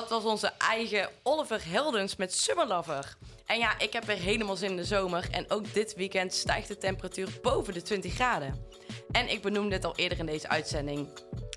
[0.09, 3.17] dat was onze eigen Oliver Heldens met Summer Lover.
[3.47, 5.29] En ja, ik heb weer helemaal zin in de zomer.
[5.31, 8.67] En ook dit weekend stijgt de temperatuur boven de 20 graden.
[9.11, 11.09] En ik benoemde het al eerder in deze uitzending.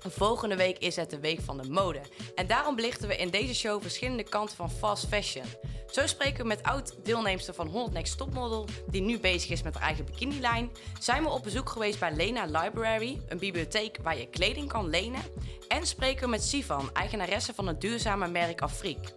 [0.08, 2.00] Volgende week is het de week van de mode.
[2.34, 5.44] En daarom belichten we in deze show verschillende kanten van fast fashion.
[5.90, 9.82] Zo spreken we met oud-deelnemster van 100 Next Topmodel, die nu bezig is met haar
[9.82, 10.70] eigen bikinilijn.
[11.00, 15.20] Zijn we op bezoek geweest bij Lena Library, een bibliotheek waar je kleding kan lenen.
[15.68, 19.12] En spreken we met Sivan, eigenaresse van het duurzame merk Afriek.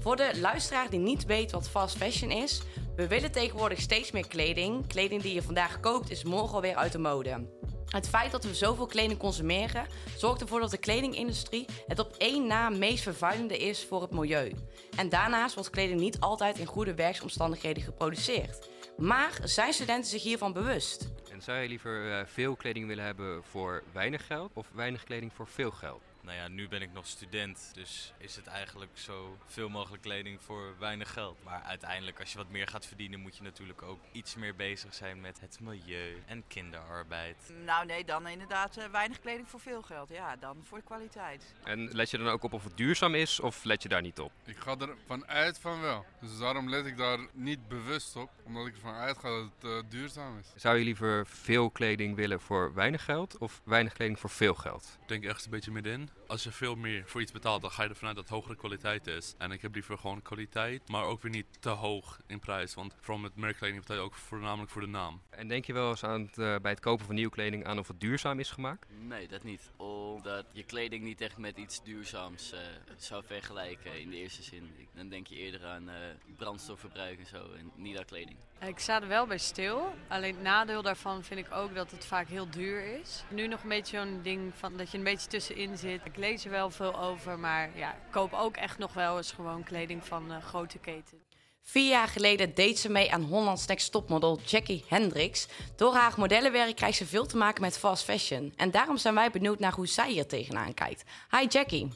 [0.00, 2.62] Voor de luisteraar die niet weet wat fast fashion is,
[2.96, 4.86] we willen tegenwoordig steeds meer kleding.
[4.86, 7.46] Kleding die je vandaag koopt is morgen alweer uit de mode.
[7.94, 12.46] Het feit dat we zoveel kleding consumeren zorgt ervoor dat de kledingindustrie het op één
[12.46, 14.52] na meest vervuilende is voor het milieu.
[14.96, 18.68] En daarnaast wordt kleding niet altijd in goede werksomstandigheden geproduceerd.
[18.96, 21.08] Maar zijn studenten zich hiervan bewust?
[21.32, 25.32] En zou je liever eh, veel kleding willen hebben voor weinig geld of weinig kleding
[25.32, 26.13] voor veel geld?
[26.24, 30.42] Nou ja, nu ben ik nog student, dus is het eigenlijk zo veel mogelijk kleding
[30.42, 31.42] voor weinig geld.
[31.42, 34.94] Maar uiteindelijk, als je wat meer gaat verdienen, moet je natuurlijk ook iets meer bezig
[34.94, 37.52] zijn met het milieu en kinderarbeid.
[37.64, 40.08] Nou nee, dan inderdaad eh, weinig kleding voor veel geld.
[40.08, 41.54] Ja, dan voor de kwaliteit.
[41.64, 44.20] En let je dan ook op of het duurzaam is of let je daar niet
[44.20, 44.32] op?
[44.44, 46.04] Ik ga ervan uit van wel.
[46.20, 48.30] Dus daarom let ik daar niet bewust op.
[48.44, 50.62] Omdat ik ervan uitga dat het eh, duurzaam is.
[50.62, 54.98] Zou je liever veel kleding willen voor weinig geld of weinig kleding voor veel geld?
[55.02, 56.08] Ik denk echt een beetje middenin.
[56.26, 58.56] Als je veel meer voor iets betaalt, dan ga je ervan uit dat het hogere
[58.56, 59.34] kwaliteit is.
[59.38, 62.74] En ik heb liever gewoon kwaliteit, maar ook weer niet te hoog in prijs.
[62.74, 65.20] Want vooral met merkkleding betaal je ook voornamelijk voor de naam.
[65.30, 67.78] En denk je wel eens aan het, eh, bij het kopen van nieuwe kleding aan
[67.78, 68.86] of het duurzaam is gemaakt?
[68.98, 69.70] Nee, dat niet.
[69.76, 72.60] Omdat je kleding niet echt met iets duurzaams eh,
[72.96, 74.88] zou vergelijken in de eerste zin.
[74.94, 75.94] Dan denk je eerder aan eh,
[76.36, 78.36] brandstofverbruik en zo en niet aan kleding.
[78.60, 79.94] Ik sta er wel bij stil.
[80.08, 83.24] Alleen het nadeel daarvan vind ik ook dat het vaak heel duur is.
[83.28, 86.00] Nu nog een beetje zo'n ding van dat je een beetje tussenin zit.
[86.14, 89.32] Ik lees er wel veel over, maar ja, ik koop ook echt nog wel eens
[89.32, 91.18] gewoon kleding van eh, grote keten.
[91.62, 95.48] Vier jaar geleden deed ze mee aan Hollands Next Topmodel Jackie Hendricks.
[95.76, 98.52] Door haar modellenwerk krijgt ze veel te maken met fast fashion.
[98.56, 101.04] En daarom zijn wij benieuwd naar hoe zij hier tegenaan kijkt.
[101.30, 101.88] Hi Jackie.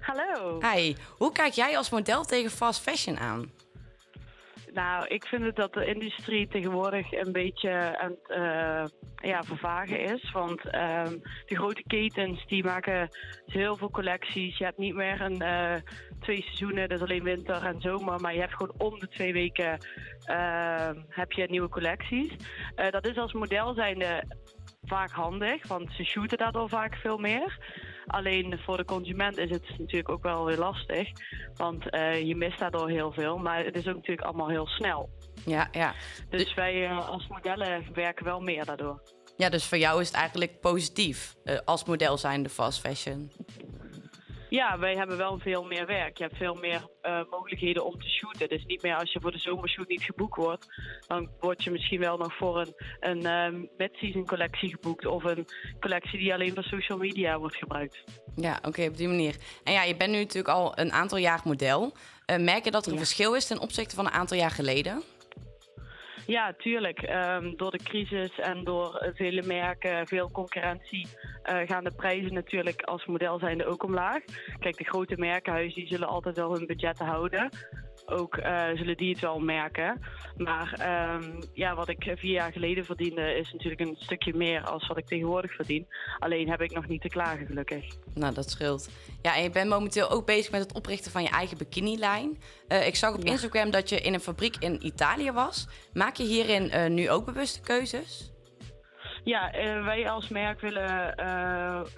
[0.00, 0.60] Hallo.
[0.60, 0.94] Hi.
[1.16, 3.52] Hoe kijk jij als model tegen fast fashion aan?
[4.76, 8.84] Nou, ik vind het dat de industrie tegenwoordig een beetje aan het eh,
[9.30, 10.32] ja, vervagen is.
[10.32, 11.16] Want ehm,
[11.46, 13.08] de grote ketens die maken
[13.46, 14.58] heel veel collecties.
[14.58, 15.74] Je hebt niet meer een, eh,
[16.20, 18.20] twee seizoenen, dus alleen winter en zomer.
[18.20, 19.78] Maar je hebt gewoon om de twee weken
[20.24, 22.36] ehm, heb je nieuwe collecties.
[22.74, 24.24] Eh, dat is als model zijnde
[24.84, 27.58] vaak handig, want ze shooten daardoor vaak veel meer.
[28.06, 31.08] Alleen voor de consument is het natuurlijk ook wel weer lastig,
[31.54, 33.38] want eh, je mist daardoor heel veel.
[33.38, 35.10] Maar het is ook natuurlijk allemaal heel snel.
[35.44, 35.94] Ja, ja.
[36.30, 39.02] Dus wij eh, als modellen werken wel meer daardoor.
[39.36, 43.32] Ja, dus voor jou is het eigenlijk positief eh, als model zijnde fast fashion.
[44.48, 46.18] Ja, wij hebben wel veel meer werk.
[46.18, 48.48] Je hebt veel meer eh, mogelijkheden om te shooten.
[48.48, 50.66] Dus niet meer als je voor de zomershoot niet geboekt wordt,
[51.06, 55.46] dan word je misschien wel nog voor een, een eh, mid-season collectie geboekt of een
[55.80, 58.04] collectie die alleen voor social media wordt gebruikt.
[58.36, 59.36] Ja, oké, op die manier.
[59.64, 61.92] En ja, je bent nu natuurlijk al een aantal jaar model.
[62.26, 63.04] Eh, merk je dat er een Ja.
[63.04, 65.02] verschil is ten opzichte van een aantal jaar geleden?
[66.26, 67.02] Ja, tuurlijk.
[67.02, 71.08] Ehm, door de crisis en door vele merken, veel concurrentie,
[71.42, 74.24] eh, gaan de prijzen natuurlijk als model zijnde ook omlaag.
[74.58, 77.50] Kijk, de grote merkenhuizen die zullen altijd wel hun budgetten houden.
[78.06, 80.00] Ook eh, zullen die het wel merken.
[80.36, 84.86] Maar ehm, ja, wat ik vier jaar geleden verdiende is natuurlijk een stukje meer als
[84.86, 85.86] wat ik tegenwoordig verdien.
[86.18, 87.84] Alleen heb ik nog niet te klagen, gelukkig.
[88.14, 88.90] Nou, dat scheelt.
[89.22, 92.38] Ja, en je bent momenteel ook bezig met het oprichten van je eigen bikinilijn.
[92.68, 95.68] Eh ik zag op Instagram dat je in een fabriek in Italië was.
[95.92, 98.34] Maak je hierin eh, nu ook bewuste keuzes?
[99.24, 99.50] Ja,
[99.84, 101.14] wij als merk willen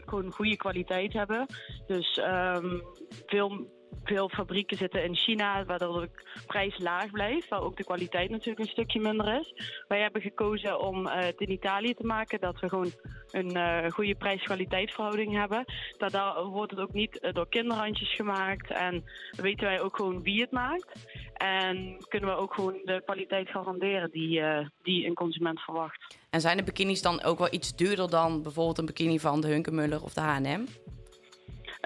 [0.06, 1.46] gewoon goede kwaliteit hebben.
[1.86, 2.80] Dus ehm,
[3.26, 3.77] veel,
[4.08, 6.10] veel fabrieken zitten in China, waardoor de
[6.46, 9.54] prijs laag blijft, waar ook de kwaliteit natuurlijk een stukje minder is.
[9.88, 12.92] Wij hebben gekozen om eh, het in Italië te maken, dat we gewoon
[13.30, 15.64] een eh, goede prijs-kwaliteitsverhouding hebben.
[15.98, 20.40] Daardoor wordt het ook niet eh, door kinderhandjes gemaakt en weten wij ook gewoon wie
[20.40, 21.06] het maakt.
[21.34, 24.42] En kunnen we ook gewoon de kwaliteit garanderen die,
[24.82, 26.18] die een consument verwacht.
[26.30, 29.48] En zijn de bikinis dan ook wel iets duurder dan bijvoorbeeld een bikini van de
[29.48, 30.64] Hunkemuller of de H&M?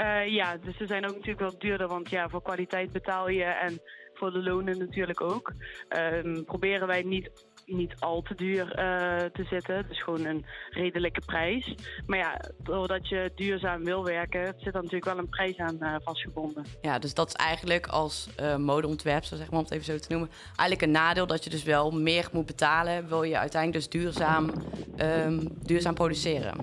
[0.02, 3.44] Eh, ja, dus ze zijn ook natuurlijk wel duurder, want ja, voor kwaliteit betaal je
[3.44, 3.80] en
[4.14, 5.52] voor de lonen natuurlijk ook.
[5.88, 7.30] Ehm, proberen wij niet,
[7.66, 11.74] niet al te duur eh, te zitten, dus gewoon een redelijke prijs.
[12.06, 15.94] Maar ja, doordat je duurzaam wil werken, zit er natuurlijk wel een prijs aan eh,
[16.04, 16.64] vastgebonden.
[16.80, 18.28] Ja, dus dat is eigenlijk als
[18.58, 21.62] modeontwerpster, zeg maar, om het even zo te noemen, eigenlijk een nadeel dat je dus
[21.62, 24.50] wel meer moet betalen, wil je uiteindelijk dus duurzaam,
[24.96, 26.54] ehm, duurzaam produceren.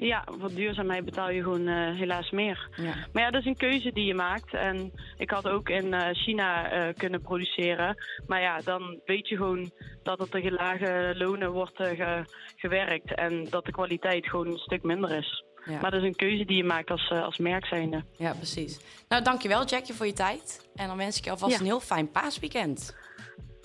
[0.00, 2.68] Ja, voor duurzaamheid betaal je gewoon eh, helaas meer.
[2.76, 2.94] Ja.
[3.12, 4.54] Maar ja, dat is een keuze die je maakt.
[4.54, 7.96] En ik had ook in eh, China eh, kunnen produceren.
[8.26, 9.70] Maar ja, dan weet je gewoon
[10.02, 12.24] dat er tegen lage lonen wordt ge-
[12.56, 13.14] gewerkt.
[13.14, 15.44] En dat de kwaliteit gewoon een stuk minder is.
[15.64, 15.80] Ja.
[15.80, 18.04] Maar dat is een keuze die je maakt als, als merk zijnde.
[18.16, 18.80] Ja, precies.
[19.08, 20.70] Nou, dankjewel Jackje voor je tijd.
[20.74, 21.58] En dan wens ik je alvast Ja.
[21.58, 22.96] een heel fijn paasweekend.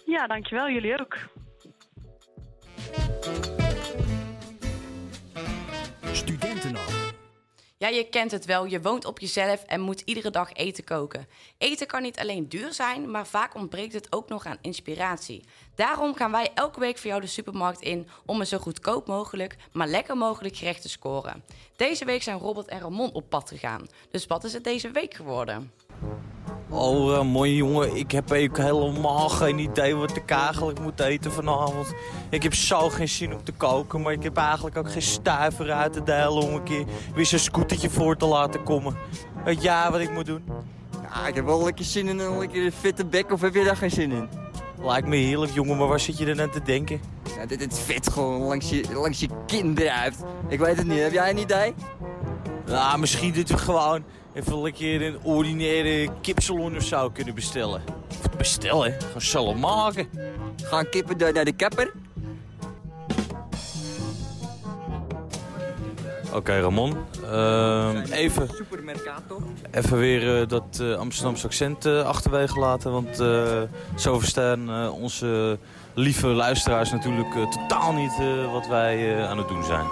[0.05, 0.69] Ja, dankjewel.
[0.69, 1.17] Jullie ook.
[7.85, 8.65] Ja, je kent het wel.
[8.65, 11.27] Je woont op jezelf en moet iedere dag eten koken.
[11.57, 15.43] Eten kan niet alleen duur zijn, maar vaak ontbreekt het ook nog aan inspiratie.
[15.75, 19.55] Daarom gaan wij elke week voor jou de supermarkt in om een zo goedkoop mogelijk,
[19.71, 21.43] maar lekker mogelijk gerecht te scoren.
[21.75, 23.87] Deze week zijn Robert en Ramon op pad gegaan.
[24.11, 25.71] Dus wat is het deze week geworden?
[26.75, 31.93] Oh, Ramon, jongen, ik heb ook helemaal geen idee wat ik eigenlijk moet eten vanavond.
[32.29, 35.71] Ik heb zo geen zin om te koken, maar ik heb eigenlijk ook geen stuiver
[35.71, 38.95] uit te delen om een keer weer zo'n scootertje voor te laten komen.
[39.43, 40.43] Weet jij wat ik moet doen?
[41.01, 43.77] Ja, ik heb wel lekker zin in een lekker fitte bek, of heb je daar
[43.77, 44.29] geen zin in?
[44.81, 47.01] Lijkt me heerlijk, jongen, maar waar zit je er aan te denken?
[47.37, 50.15] Ja, dit, is vet gewoon langs je, langs je kin eruit.
[50.47, 51.73] Ik weet het niet, heb jij een idee?
[52.65, 54.03] Ja, misschien dat we gewoon
[54.35, 57.81] even lekker een ordinaire kipsalon of zo kunnen bestellen.
[58.09, 58.91] Of bestellen?
[58.91, 60.07] Gewoon zelf maken.
[60.63, 61.91] Gaan kippen door naar de kapper?
[66.33, 66.97] Oké, Ramon.
[67.31, 68.49] Ehm, even,
[69.71, 72.91] even weer eh, dat eh, Amsterdamse accent eh, achterwege laten.
[72.91, 73.15] Want
[73.95, 75.59] zo verstaan onze
[75.93, 78.13] lieve luisteraars natuurlijk totaal niet
[78.51, 79.85] wat wij aan het doen zijn.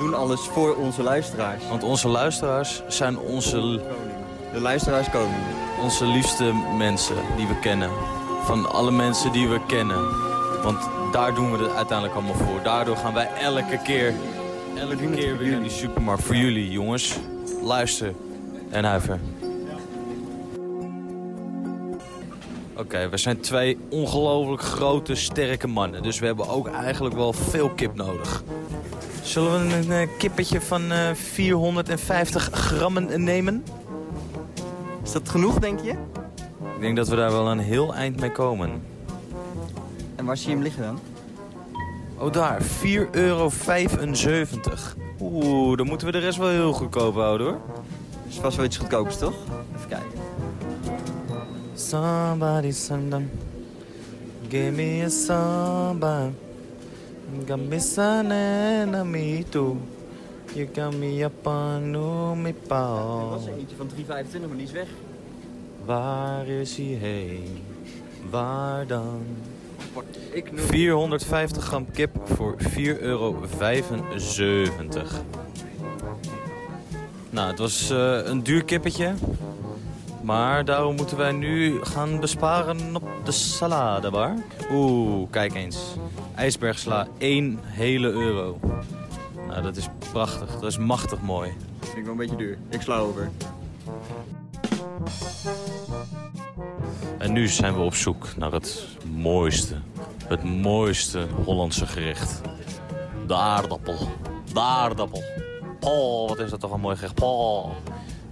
[0.00, 1.68] Doen alles voor onze luisteraars.
[1.68, 3.80] Want onze luisteraars zijn onze...
[4.52, 5.36] De luisteraars komen.
[5.82, 7.90] Onze liefste mensen die we kennen.
[8.42, 9.98] Van alle mensen die we kennen.
[10.62, 12.62] Want daar doen we het uiteindelijk allemaal voor.
[12.62, 14.14] Daardoor gaan wij elke keer,
[14.76, 16.22] elke keer weer naar die supermarkt.
[16.22, 17.16] Voor jullie, jongens.
[17.62, 18.14] Luister
[18.70, 19.20] en huiver.
[22.76, 26.02] Oké, we zijn twee ongelooflijk grote, sterke mannen.
[26.02, 28.42] Dus we hebben ook eigenlijk wel veel kip nodig.
[29.22, 33.64] Zullen we een eh, kippetje van eh, 450 grammen nemen?
[35.04, 35.90] Is dat genoeg, denk je?
[36.74, 38.82] Ik denk dat we daar wel een heel eind mee komen.
[40.16, 40.98] En waar zie je hem liggen dan?
[42.18, 42.62] Oh, daar.
[42.62, 42.66] 4,75
[43.10, 43.50] euro.
[45.20, 47.60] Oeh, dan moeten we de rest wel heel goedkoop houden, hoor.
[48.28, 49.34] is vast wel iets goedkoops, toch?
[49.76, 50.18] Even kijken.
[51.74, 53.24] Somebody, somebody,
[54.48, 56.49] give me a somebody.
[57.32, 59.76] And me too.
[60.54, 61.24] You got me
[61.96, 63.30] on me Er paw.
[63.30, 64.06] was er eentje van 3,25,
[64.48, 64.88] maar die is weg.
[65.84, 67.62] Waar is hij heen?
[68.30, 69.22] Waar dan?
[70.32, 73.46] Ik 450 gram kip voor 4,75 euro.
[77.30, 79.14] Nou, het was eh, een duur kippetje.
[80.22, 84.34] Maar daarom moeten wij nu gaan besparen op de saladebar.
[84.70, 85.78] Oeh, kijk eens.
[86.34, 88.58] IJsbergsla, 1 hele euro.
[89.48, 90.52] Nou, dat is prachtig.
[90.52, 91.52] Dat is machtig mooi.
[91.80, 92.58] Vind ik wel een beetje duur.
[92.68, 93.30] Ik sla over.
[97.18, 99.74] En nu zijn we op zoek naar het mooiste,
[100.26, 102.40] het mooiste Hollandse gerecht.
[103.26, 103.96] De aardappel.
[104.52, 105.22] De aardappel.
[105.80, 107.20] Oh, wat is dat toch een mooi gerecht.
[107.20, 107.70] Oh.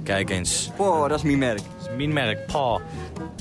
[0.09, 0.71] Kijk eens.
[0.77, 1.59] Oh, dat is mijn merk.
[1.59, 2.39] Dat is mijn merk.
[2.53, 2.81] Oh.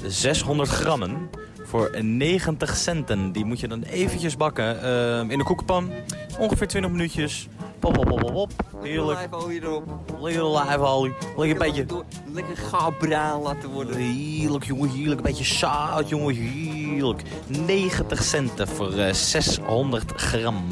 [0.05, 1.29] 600 grammen
[1.63, 3.31] voor 90 centen.
[3.31, 5.91] Die moet je dan eventjes bakken ehm, in de koekenpan.
[6.39, 7.47] Ongeveer 20 minuutjes.
[7.79, 8.51] Pop, pop, pop, pop.
[8.81, 9.19] Heerlijk.
[9.19, 9.83] Even olie erop.
[10.21, 11.11] Lekker.
[11.37, 11.85] Lekker een beetje...
[12.33, 13.95] Lekker gaar bruin laten worden.
[13.95, 15.17] Heerlijk, jongen, heerlijk.
[15.17, 17.21] Een beetje zout, jongen, heerlijk.
[17.47, 20.65] 90 centen voor eh, 600 gram.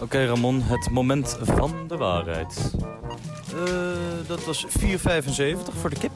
[0.00, 2.70] Oké, Ramon, het moment van de waarheid.
[3.54, 3.68] Eh,
[4.26, 6.12] dat was 4,75 voor de kip.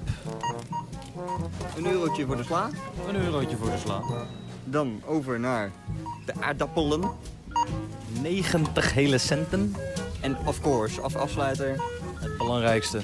[1.76, 2.70] Een eurotje voor de sla.
[3.08, 4.00] Een eurotje voor de sla.
[4.64, 5.70] Dan over naar
[6.26, 7.10] de aardappelen.
[8.22, 9.74] 90 hele centen.
[10.20, 11.76] En of course, als afsluiter,
[12.14, 13.00] Het belangrijkste.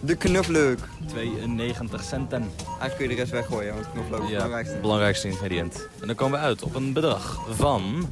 [0.00, 0.78] de knufleuk.
[1.06, 2.50] 92 centen.
[2.66, 4.72] Eigenlijk kun je de rest weggooien, want knoflook is het Ja, belangrijkste.
[4.72, 5.88] het belangrijkste ingrediënt.
[6.00, 8.10] En dan komen we uit op een bedrag van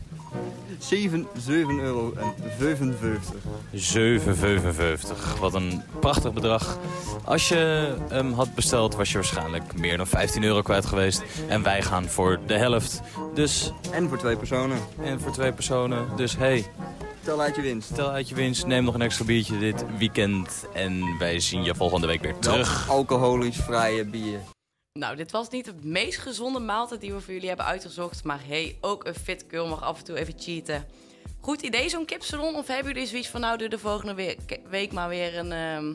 [0.79, 3.35] 7, 7 euro en 55.
[3.74, 5.39] 7,55.
[5.41, 6.79] Wat een prachtig bedrag.
[7.24, 11.22] Als je hem had besteld, was je waarschijnlijk meer dan 15 euro kwijt geweest.
[11.49, 13.01] En wij gaan voor de helft.
[13.35, 14.79] Dus, En voor twee personen.
[15.03, 16.07] en voor twee personen.
[16.16, 16.66] Dus hey,
[17.22, 17.95] Tel uit je winst.
[17.95, 18.66] tel uit je winst.
[18.66, 20.66] Neem nog een extra biertje dit weekend.
[20.74, 22.89] En wij zien je volgende week weer terug.
[22.89, 24.39] Alcoholisch vrije bier.
[24.99, 28.24] Nou, dit was niet de meest gezonde maaltijd die we voor jullie hebben uitgezocht.
[28.24, 30.86] Maar hey, ook een fit girl mag af en toe even cheaten.
[31.40, 32.55] Goed idee, zo'n kipsalon?
[32.55, 35.94] Of hebben jullie zoiets van, nou, doe de volgende week, week maar weer een ehm,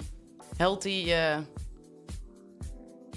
[0.58, 1.38] healthy eh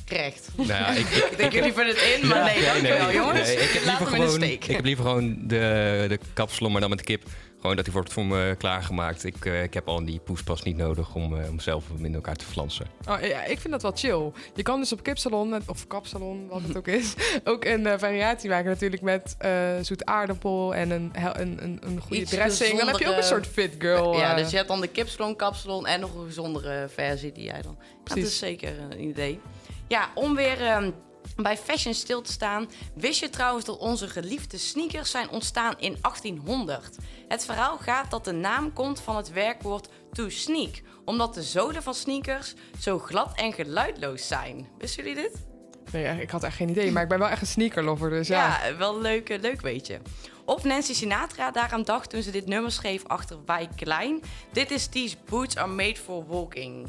[0.05, 0.49] gerecht?
[0.57, 3.49] Nou ja, ik, ik denk jullie vinden het in, maar nee, dank wel, jongens.
[3.49, 4.65] nee, ik heb Laat liever hem in de gewoon, steek.
[4.65, 7.23] ik heb liever gewoon de, de kapsalon, maar dan met de kip.
[7.67, 9.25] Gewoon dat die wordt voor me klaargemaakt.
[9.25, 12.37] Ik, eh, ik heb al die poespas niet nodig om, eh, om zelf in elkaar
[12.37, 12.87] te flansen.
[13.09, 14.33] Oh, ja, ik vind dat wel chill.
[14.55, 17.15] Je kan dus op kipsalon, of kapsalon, wat het ook is,
[17.45, 19.51] ook een eh, variatie maken natuurlijk met eh
[19.81, 22.79] zoet aardappel en een, een, een, een goede Iets dressing.
[22.79, 24.17] Dan heb je ook een gezondere- soort fit girl.
[24.17, 27.63] Ja, dus je hebt dan de kipsalon, kapsalon en nog een gezondere versie die jij
[27.63, 27.77] dan...
[27.81, 29.41] Ja, dat is zeker een idee.
[29.89, 30.91] Ja, om weer ehm,
[31.37, 32.69] bij fashion stil te staan...
[32.95, 36.97] wist je trouwens dat onze geliefde sneakers zijn ontstaan in 1800?
[37.29, 40.83] Het verhaal gaat dat de naam komt van het werkwoord to sneak...
[41.05, 44.69] omdat de zolen van sneakers zo glad en geluidloos zijn.
[44.79, 45.47] Wisten jullie dit?
[45.93, 48.67] Nee, ik had echt geen idee, maar ik ben wel echt een sneakerlover, dus ja.
[48.67, 50.01] Ja, wel leuk, eh, leuk weet je.
[50.45, 54.23] Of Nancy Sinatra daaraan dacht toen ze dit nummer schreef achter Wij Klein.
[54.53, 56.89] Dit is These Boots Are Made For Walking.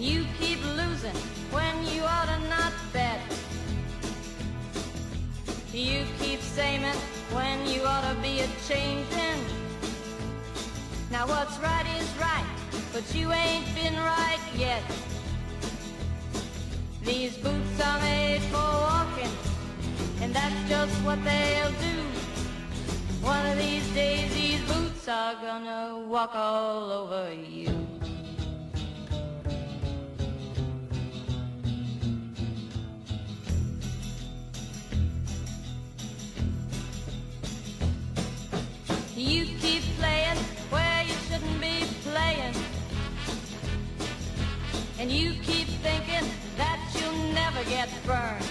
[0.00, 1.14] You keep losing
[1.52, 3.20] when you ought to not bet.
[5.74, 6.84] You keep saying
[7.32, 9.44] when you ought to be a changing.
[11.10, 12.46] Now, what's right is right,
[12.94, 14.82] but you ain't been right yet.
[17.02, 19.30] These boots are made for walking,
[20.22, 21.96] and that's just what they'll do.
[23.20, 27.89] One of these days, these boots are gonna walk all over you.
[39.20, 40.38] You keep playing
[40.70, 42.54] where you shouldn't be playing.
[44.98, 48.42] And you keep thinking that you'll never get burned.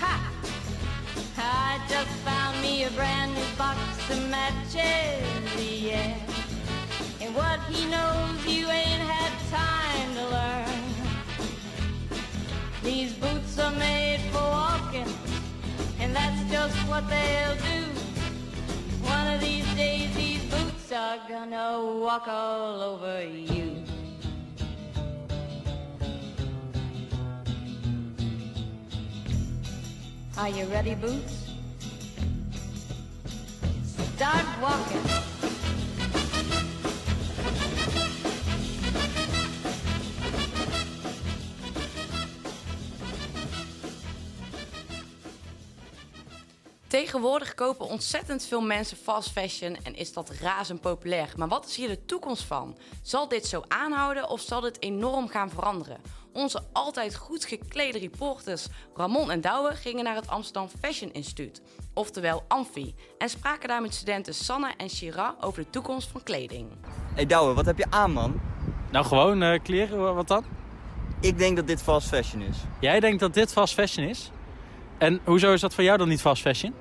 [0.00, 0.32] Ha!
[1.36, 3.78] I just found me a brand new box
[4.10, 4.74] of matches,
[5.62, 6.18] yeah.
[7.20, 10.82] And what he knows you ain't had time to learn.
[12.82, 15.06] These boots are made for walking,
[16.00, 17.87] and that's just what they'll do.
[19.28, 23.84] One of these days, these boots are gonna walk all over you.
[30.38, 31.50] Are you ready, Boots?
[34.16, 35.27] Start walking.
[46.98, 51.28] Tegenwoordig kopen ontzettend veel mensen fast fashion en is dat razend populair.
[51.36, 52.76] Maar wat is hier de toekomst van?
[53.02, 56.00] Zal dit zo aanhouden of zal dit enorm gaan veranderen?
[56.32, 61.62] Onze altijd goed geklede reporters Ramon en Douwe gingen naar het Amsterdam Fashion Instituut,
[61.94, 66.68] oftewel Amfi, en spraken daar met studenten Sanne en Shira over de toekomst van kleding.
[67.14, 68.40] hey Douwe, wat heb je aan man?
[68.90, 70.44] Nou, gewoon eh, kleren, wa- wat dan?
[71.20, 72.56] Ik denk dat dit fast fashion is.
[72.80, 74.30] Jij denkt dat dit fast fashion is?
[74.98, 76.74] En hoezo is dat voor jou dan niet fast fashion?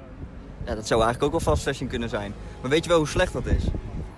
[0.67, 2.33] Ja, dat zou eigenlijk ook wel fast fashion kunnen zijn.
[2.61, 3.63] Maar weet je wel hoe slecht dat is?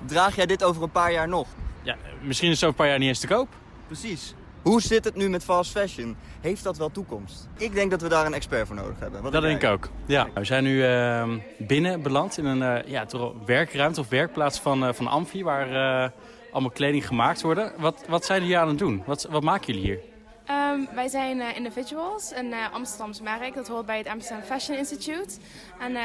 [0.06, 1.47] Draag jij dit over een paar jaar nog?
[1.82, 3.47] Ja, misschien is het over een paar jaar niet eens te koop.
[3.88, 4.34] Precies.
[4.62, 6.16] Hoe zit het nu met fast fashion?
[6.41, 7.47] Heeft dat wel toekomst?
[7.58, 9.22] Ik denk dat we daar een expert voor nodig hebben.
[9.22, 9.89] Wat dat denk ik ook.
[10.06, 10.28] Ja.
[10.34, 13.06] We zijn nu eh, binnen beland in een eh, ja,
[13.45, 15.43] werkruimte of werkplaats van, eh, van Amfi...
[15.43, 16.10] waar eh,
[16.52, 17.72] allemaal kleding gemaakt worden.
[17.78, 19.04] Wat, wat zijn jullie aan het doen?
[19.06, 20.00] Wat, wat maken jullie hier?
[20.50, 23.54] Ehm, wij zijn eh, Individuals, een uh, Amsterdams merk.
[23.56, 25.36] Dat hoort bij het Amsterdam Fashion Institute.
[25.80, 26.04] En eh,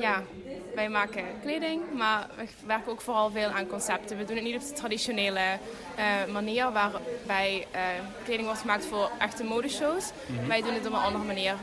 [0.00, 0.22] ja,
[0.74, 4.16] wij maken kleding, maar we werken ook vooral veel aan concepten.
[4.16, 7.80] We doen het niet op de traditionele eh, manier waarbij eh,
[8.24, 10.10] kleding wordt gemaakt voor echte modeshows.
[10.26, 10.46] Mhm.
[10.48, 11.54] Wij doen het op een andere manier.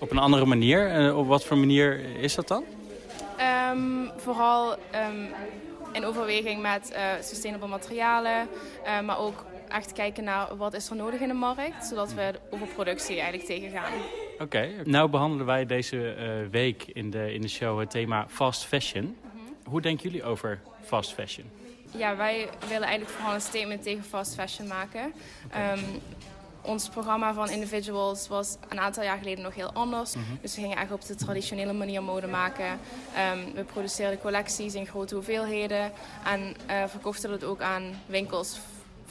[0.00, 0.90] Op een andere manier?
[0.90, 2.64] Eh, op wat voor manier is dat dan?
[3.36, 5.26] Ehm, vooral ehm,
[5.92, 8.48] in overweging met eh, sustainable materialen,
[8.84, 12.30] eh, maar ook echt kijken naar wat is er nodig in de markt, zodat we
[12.32, 13.92] de overproductie eigenlijk tegengaan.
[14.38, 18.64] Oké, nou behandelen wij deze eh, week in de, in de show het thema fast
[18.64, 19.16] fashion.
[19.64, 21.50] Hoe denken jullie over fast fashion?
[21.96, 25.12] Ja, wij willen eigenlijk vooral een statement tegen fast fashion maken.
[25.50, 25.78] Ehm,
[26.62, 30.14] ons programma van Individuals was een aantal jaar geleden nog heel anders.
[30.14, 30.24] Mhm.
[30.40, 32.78] Dus we gingen echt op de traditionele manier mode maken.
[33.14, 35.92] Ehm, we produceerden collecties in grote hoeveelheden.
[36.24, 38.58] En eh, verkochten dat ook aan winkels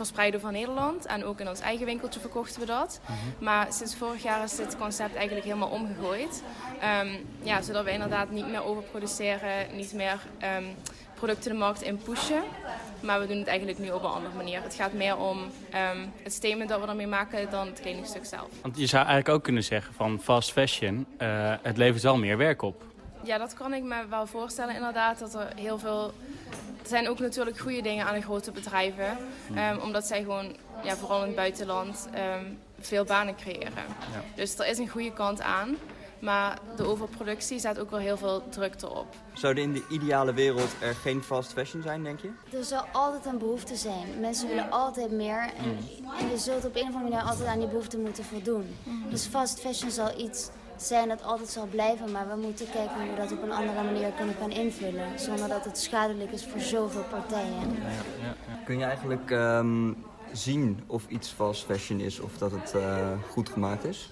[0.05, 1.05] verspreid over Nederland.
[1.05, 2.99] En ook in ons eigen winkeltje verkochten we dat.
[3.39, 6.43] Maar sinds vorig jaar is dit concept eigenlijk helemaal omgegooid.
[6.79, 7.07] Ehm,
[7.41, 10.63] ja, zodat we inderdaad niet meer overproduceren, niet meer ehm,
[11.13, 12.43] producten de markt in pushen.
[12.99, 14.61] Maar we doen het eigenlijk nu op een andere manier.
[14.63, 15.37] Het gaat meer om
[15.69, 18.47] ehm, het statement dat we ermee maken dan het kledingstuk zelf.
[18.61, 22.37] Want je zou eigenlijk ook kunnen zeggen van fast fashion, eh, het levert wel meer
[22.37, 22.83] werk op.
[23.23, 25.19] Ja, dat kan ik me wel voorstellen inderdaad.
[25.19, 26.13] Dat er heel veel...
[26.81, 29.17] Er zijn ook natuurlijk goede dingen aan de grote bedrijven.
[29.55, 32.45] ehm, omdat zij gewoon, ja, vooral in het buitenland, ehm,
[32.79, 33.73] veel banen creëren.
[34.35, 35.75] Dus er is een goede kant aan.
[36.19, 39.05] Maar de overproductie zet ook wel heel veel druk erop.
[39.33, 42.29] Zou er in de ideale wereld er geen fast fashion zijn, denk je?
[42.57, 44.19] Er zal altijd een behoefte zijn.
[44.19, 45.39] Mensen willen altijd meer.
[45.57, 45.77] En,
[46.19, 48.75] en je zult op een of andere manier altijd aan die behoefte moeten voldoen.
[49.09, 50.49] Dus fast fashion zal iets
[50.81, 52.11] zijn dat altijd zal blijven.
[52.11, 55.19] Maar we moeten kijken hoe we dat op een andere manier kunnen gaan invullen.
[55.19, 57.77] Zonder dat het schadelijk is voor zoveel partijen.
[58.65, 59.93] Kun je eigenlijk ehm,
[60.31, 64.09] zien of iets fast fashion is of dat het eh, goed gemaakt is?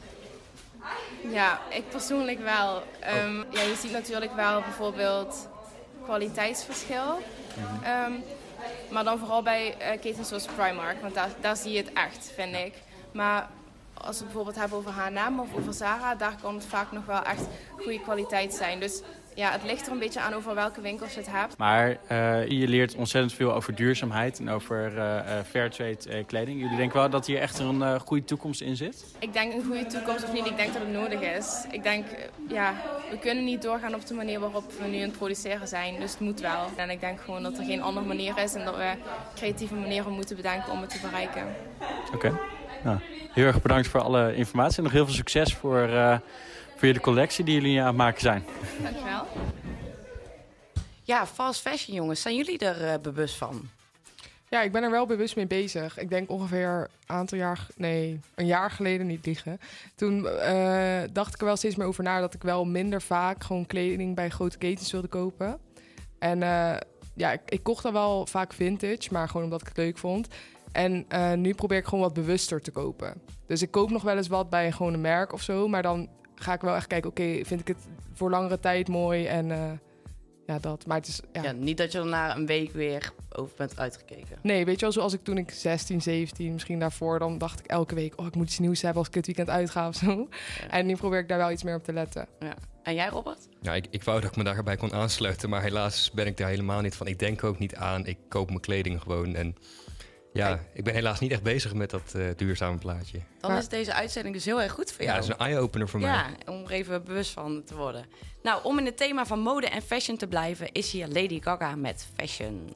[1.30, 2.84] Ja, ik persoonlijk wel.
[3.00, 5.48] Ehm, ja, je ziet natuurlijk wel bijvoorbeeld
[6.04, 7.20] kwaliteitsverschil.
[7.84, 8.12] Ehm,
[8.90, 12.32] maar dan vooral bij eh, ketens zoals Primark, want daar, daar zie je het echt,
[12.36, 12.74] vind ik.
[13.12, 13.50] Maar
[14.02, 17.06] als we het bijvoorbeeld hebben over H&M of over Zara, daar kan het vaak nog
[17.06, 17.46] wel echt
[17.78, 18.80] goede kwaliteit zijn.
[18.80, 19.02] Dus
[19.36, 21.58] ja, het ligt er een beetje aan over welke winkels je het hebt.
[21.58, 26.62] Maar eh, je leert ontzettend veel over duurzaamheid en over eh eh, fairtrade eh, kleding.
[26.62, 29.06] Jullie denken wel dat hier echt een eh, goede toekomst in zit?
[29.20, 31.66] Ik denk een goede toekomst of niet, ik denk dat het nodig is.
[31.72, 32.74] Ik denk, eh, ja,
[33.10, 36.00] we kunnen niet doorgaan op de manier waarop we nu aan het produceren zijn.
[36.00, 36.66] Dus het moet wel.
[36.76, 38.92] En ik denk gewoon dat er geen andere manier is en dat we
[39.36, 41.56] creatieve manieren moeten bedenken om het te bereiken.
[42.14, 42.40] Oké.
[42.84, 43.00] Nou,
[43.32, 46.18] heel erg bedankt voor alle informatie en nog heel veel succes voor, eh,
[46.76, 48.46] voor jullie collectie die jullie aan het maken zijn.
[48.84, 49.26] Dankjewel.
[51.04, 53.70] Ja, fast fashion jongens, zijn jullie er eh, bewust van?
[54.50, 55.98] Ja, ik ben er wel bewust mee bezig.
[55.98, 59.60] Ik denk ongeveer een aantal jaar, nee, een jaar geleden niet liegen.
[59.96, 63.44] Toen eh, dacht ik er wel steeds meer over na dat ik wel minder vaak
[63.44, 65.60] gewoon kleding bij grote ketens wilde kopen.
[66.20, 66.76] En eh,
[67.14, 70.28] ja, ik, ik kocht dan wel vaak vintage, maar gewoon omdat ik het leuk vond.
[70.78, 73.22] En eh, nu probeer ik gewoon wat bewuster te kopen.
[73.46, 76.10] Dus ik koop nog wel eens wat bij gewoon een merk of zo, maar dan
[76.36, 77.78] ga ik wel echt kijken, oké, vind ik het
[78.14, 79.72] voor langere tijd mooi en eh,
[80.46, 80.86] ja, dat.
[80.86, 81.44] Maar het is, ja.
[81.44, 84.38] Ja, niet dat je er na een week weer over bent uitgekeken.
[84.42, 87.66] Nee, weet je wel, zoals ik toen ik 16, 17, misschien daarvoor, dan dacht ik
[87.66, 90.28] elke week, oh, ik moet iets nieuws hebben als ik het weekend uitga of zo.
[90.70, 92.28] En nu probeer ik daar wel iets meer op te letten.
[92.40, 92.54] Ja.
[92.84, 93.48] En jij, Robert?
[93.62, 96.50] Ja, ik, ik wou dat ik me daarbij kon aansluiten, maar helaas ben ik daar
[96.50, 97.08] helemaal niet van.
[97.08, 99.36] Ik denk ook niet aan, ik koop mijn kleding gewoon.
[99.36, 99.56] En
[100.38, 103.20] ja, ik ben helaas niet echt bezig met dat eh, duurzame plaatje.
[103.40, 105.20] Dan is deze uitzending dus heel erg goed voor Ja, jou.
[105.22, 106.10] dat is een eye-opener voor mij.
[106.10, 108.06] Ja, om er even bewust van te worden.
[108.44, 111.76] Nou, om in het thema van mode en fashion te blijven, is hier Lady Gaga
[111.76, 112.74] met fashion.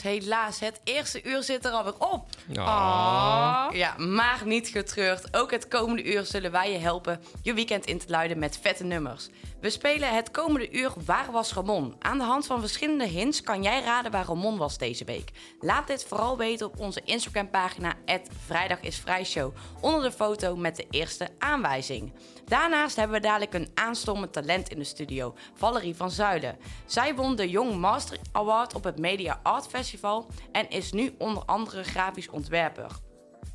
[0.00, 0.60] Helaas.
[0.60, 2.24] Het eerste uur zit er alweer op.
[2.58, 3.66] Ah.
[3.72, 5.36] Ja, maar niet getreurd.
[5.36, 8.84] Ook het komende uur zullen wij je helpen je weekend in te luiden met vette
[8.84, 9.28] nummers.
[9.60, 11.94] We spelen het komende uur Waar was Ramon?
[11.98, 15.30] Aan de hand van verschillende hints kan jij raden waar Ramon was deze week.
[15.60, 17.94] Laat dit vooral weten op onze Instagram-pagina
[18.46, 22.12] @vrijdagisvrijshow onder de foto met de eerste aanwijzing.
[22.44, 26.58] Daarnaast hebben we dadelijk een aanstormend talent in de studio, Valerie van Zuilen.
[26.86, 31.42] Zij won de Young Master Award op het Media Art Festival en is nu onder
[31.44, 32.41] andere grafisch ontwerper.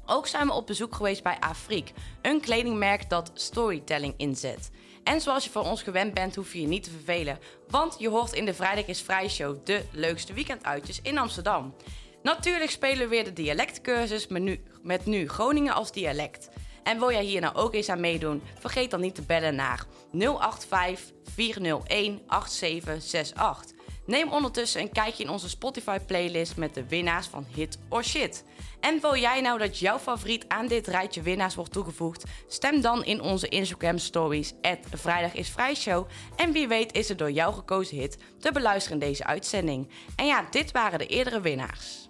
[0.05, 4.69] Ook zijn we op bezoek geweest bij Afriek, een kledingmerk dat storytelling inzet.
[5.03, 8.09] En zoals je van ons gewend bent, hoef je je niet te vervelen, want je
[8.09, 11.75] hoort in de Vrijdag is Vrij Show de leukste weekenduitjes in Amsterdam.
[12.23, 16.49] Natuurlijk spelen we weer de dialectcursus met nu, met nu Groningen als dialect.
[16.83, 18.41] En wil jij hier nou ook eens aan meedoen?
[18.59, 23.75] Vergeet dan niet te bellen naar 085 401 8768.
[24.05, 28.43] Neem ondertussen een kijkje in onze Spotify playlist met de winnaars van Hit or Shit.
[28.79, 32.23] En wil jij nou dat jouw favoriet aan dit rijtje winnaars wordt toegevoegd?
[32.47, 34.53] Stem dan in onze Instagram stories
[34.91, 36.07] Vrijdag is Vrijshow.
[36.35, 39.89] En wie weet is er door jou gekozen hit te beluisteren in deze uitzending.
[40.15, 42.09] En ja, dit waren de eerdere winnaars.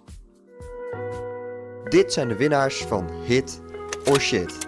[1.84, 3.60] Dit zijn de winnaars van Hit
[4.04, 4.58] or Shit.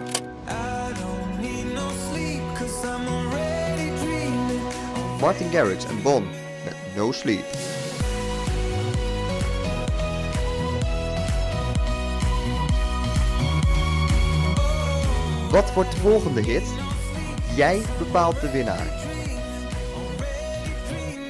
[5.20, 6.24] Martin Garrix en Bon
[6.64, 7.44] met No Sleep.
[15.50, 16.62] Wat wordt de volgende hit?
[17.56, 18.86] Jij bepaalt de winnaar.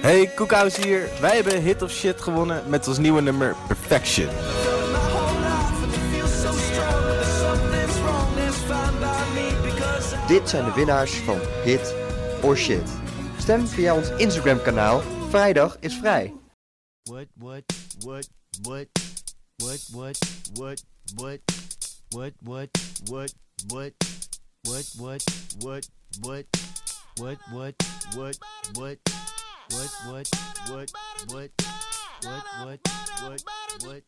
[0.02, 1.08] Hey, Koekhuis hier.
[1.20, 4.28] Wij hebben Hit of Shit gewonnen met ons nieuwe nummer Perfection.
[10.26, 11.94] Dit zijn de winnaars van Hit
[12.42, 12.90] or Shit.
[13.38, 15.02] Stem via ons Instagram kanaal.
[15.28, 16.34] Vrijdag is vrij.
[17.02, 17.62] What, what,
[18.04, 18.28] what,
[18.62, 18.86] what,
[19.56, 20.18] what, what,
[20.52, 20.82] what,
[21.14, 21.40] what,
[22.08, 22.68] what, what,
[23.04, 23.34] what,
[23.68, 23.92] what,
[24.64, 25.24] what, what,
[25.60, 25.88] what,
[26.20, 26.46] what,
[27.18, 27.74] what, what,
[28.14, 28.38] what, what,
[28.88, 29.08] what,
[29.70, 30.28] what,
[30.68, 30.80] what,
[31.28, 31.50] what,
[32.22, 32.80] what, what,
[33.22, 33.42] what,
[33.84, 34.02] what,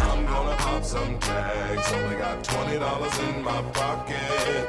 [0.00, 1.92] I'm gonna pop some tags.
[1.92, 4.68] Only got twenty dollars in my pocket.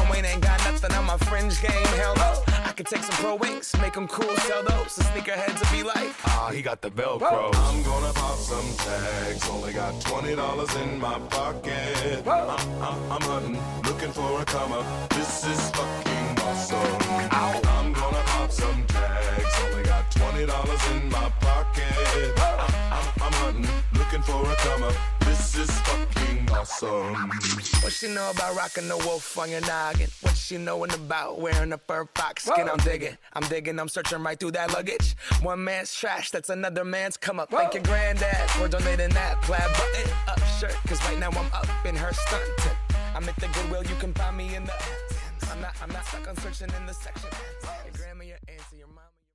[0.09, 1.85] Wayne ain't got nothing on my fringe game.
[1.97, 2.43] Hell no.
[2.65, 4.95] I could take some pro wings, make them cool, sell those.
[4.95, 7.53] The sneakerheads will be like, ah, he got the Velcro.
[7.53, 9.49] I'm gonna pop some tags.
[9.49, 12.25] Only got twenty dollars in my pocket.
[12.25, 12.49] I'm,
[12.81, 15.09] I'm, I'm hunting, looking for a come up.
[15.09, 17.29] This is fucking awesome.
[17.31, 19.53] I'm gonna pop some tags.
[19.65, 22.33] Only got twenty dollars in my pocket.
[22.37, 22.59] I'm,
[22.91, 23.69] I'm, I'm hunting,
[24.11, 24.93] looking for a come up.
[25.21, 27.15] This is fucking awesome.
[27.81, 30.09] What she know about rocking the wolf on your noggin?
[30.21, 32.67] What she knowin' about wearing a fur fox skin?
[32.69, 35.15] I'm digging, I'm digging, I'm searching right through that luggage.
[35.41, 37.51] One man's trash, that's another man's come up.
[37.51, 40.75] Thank your granddad for donating that plaid button up shirt.
[40.87, 42.75] Cause right now I'm up in her stunt.
[43.15, 44.73] I'm at the Goodwill, you can find me in the.
[45.51, 47.29] I'm not, I'm not stuck on searching in the section.
[47.85, 48.80] Your grandma, your auntie, your mom.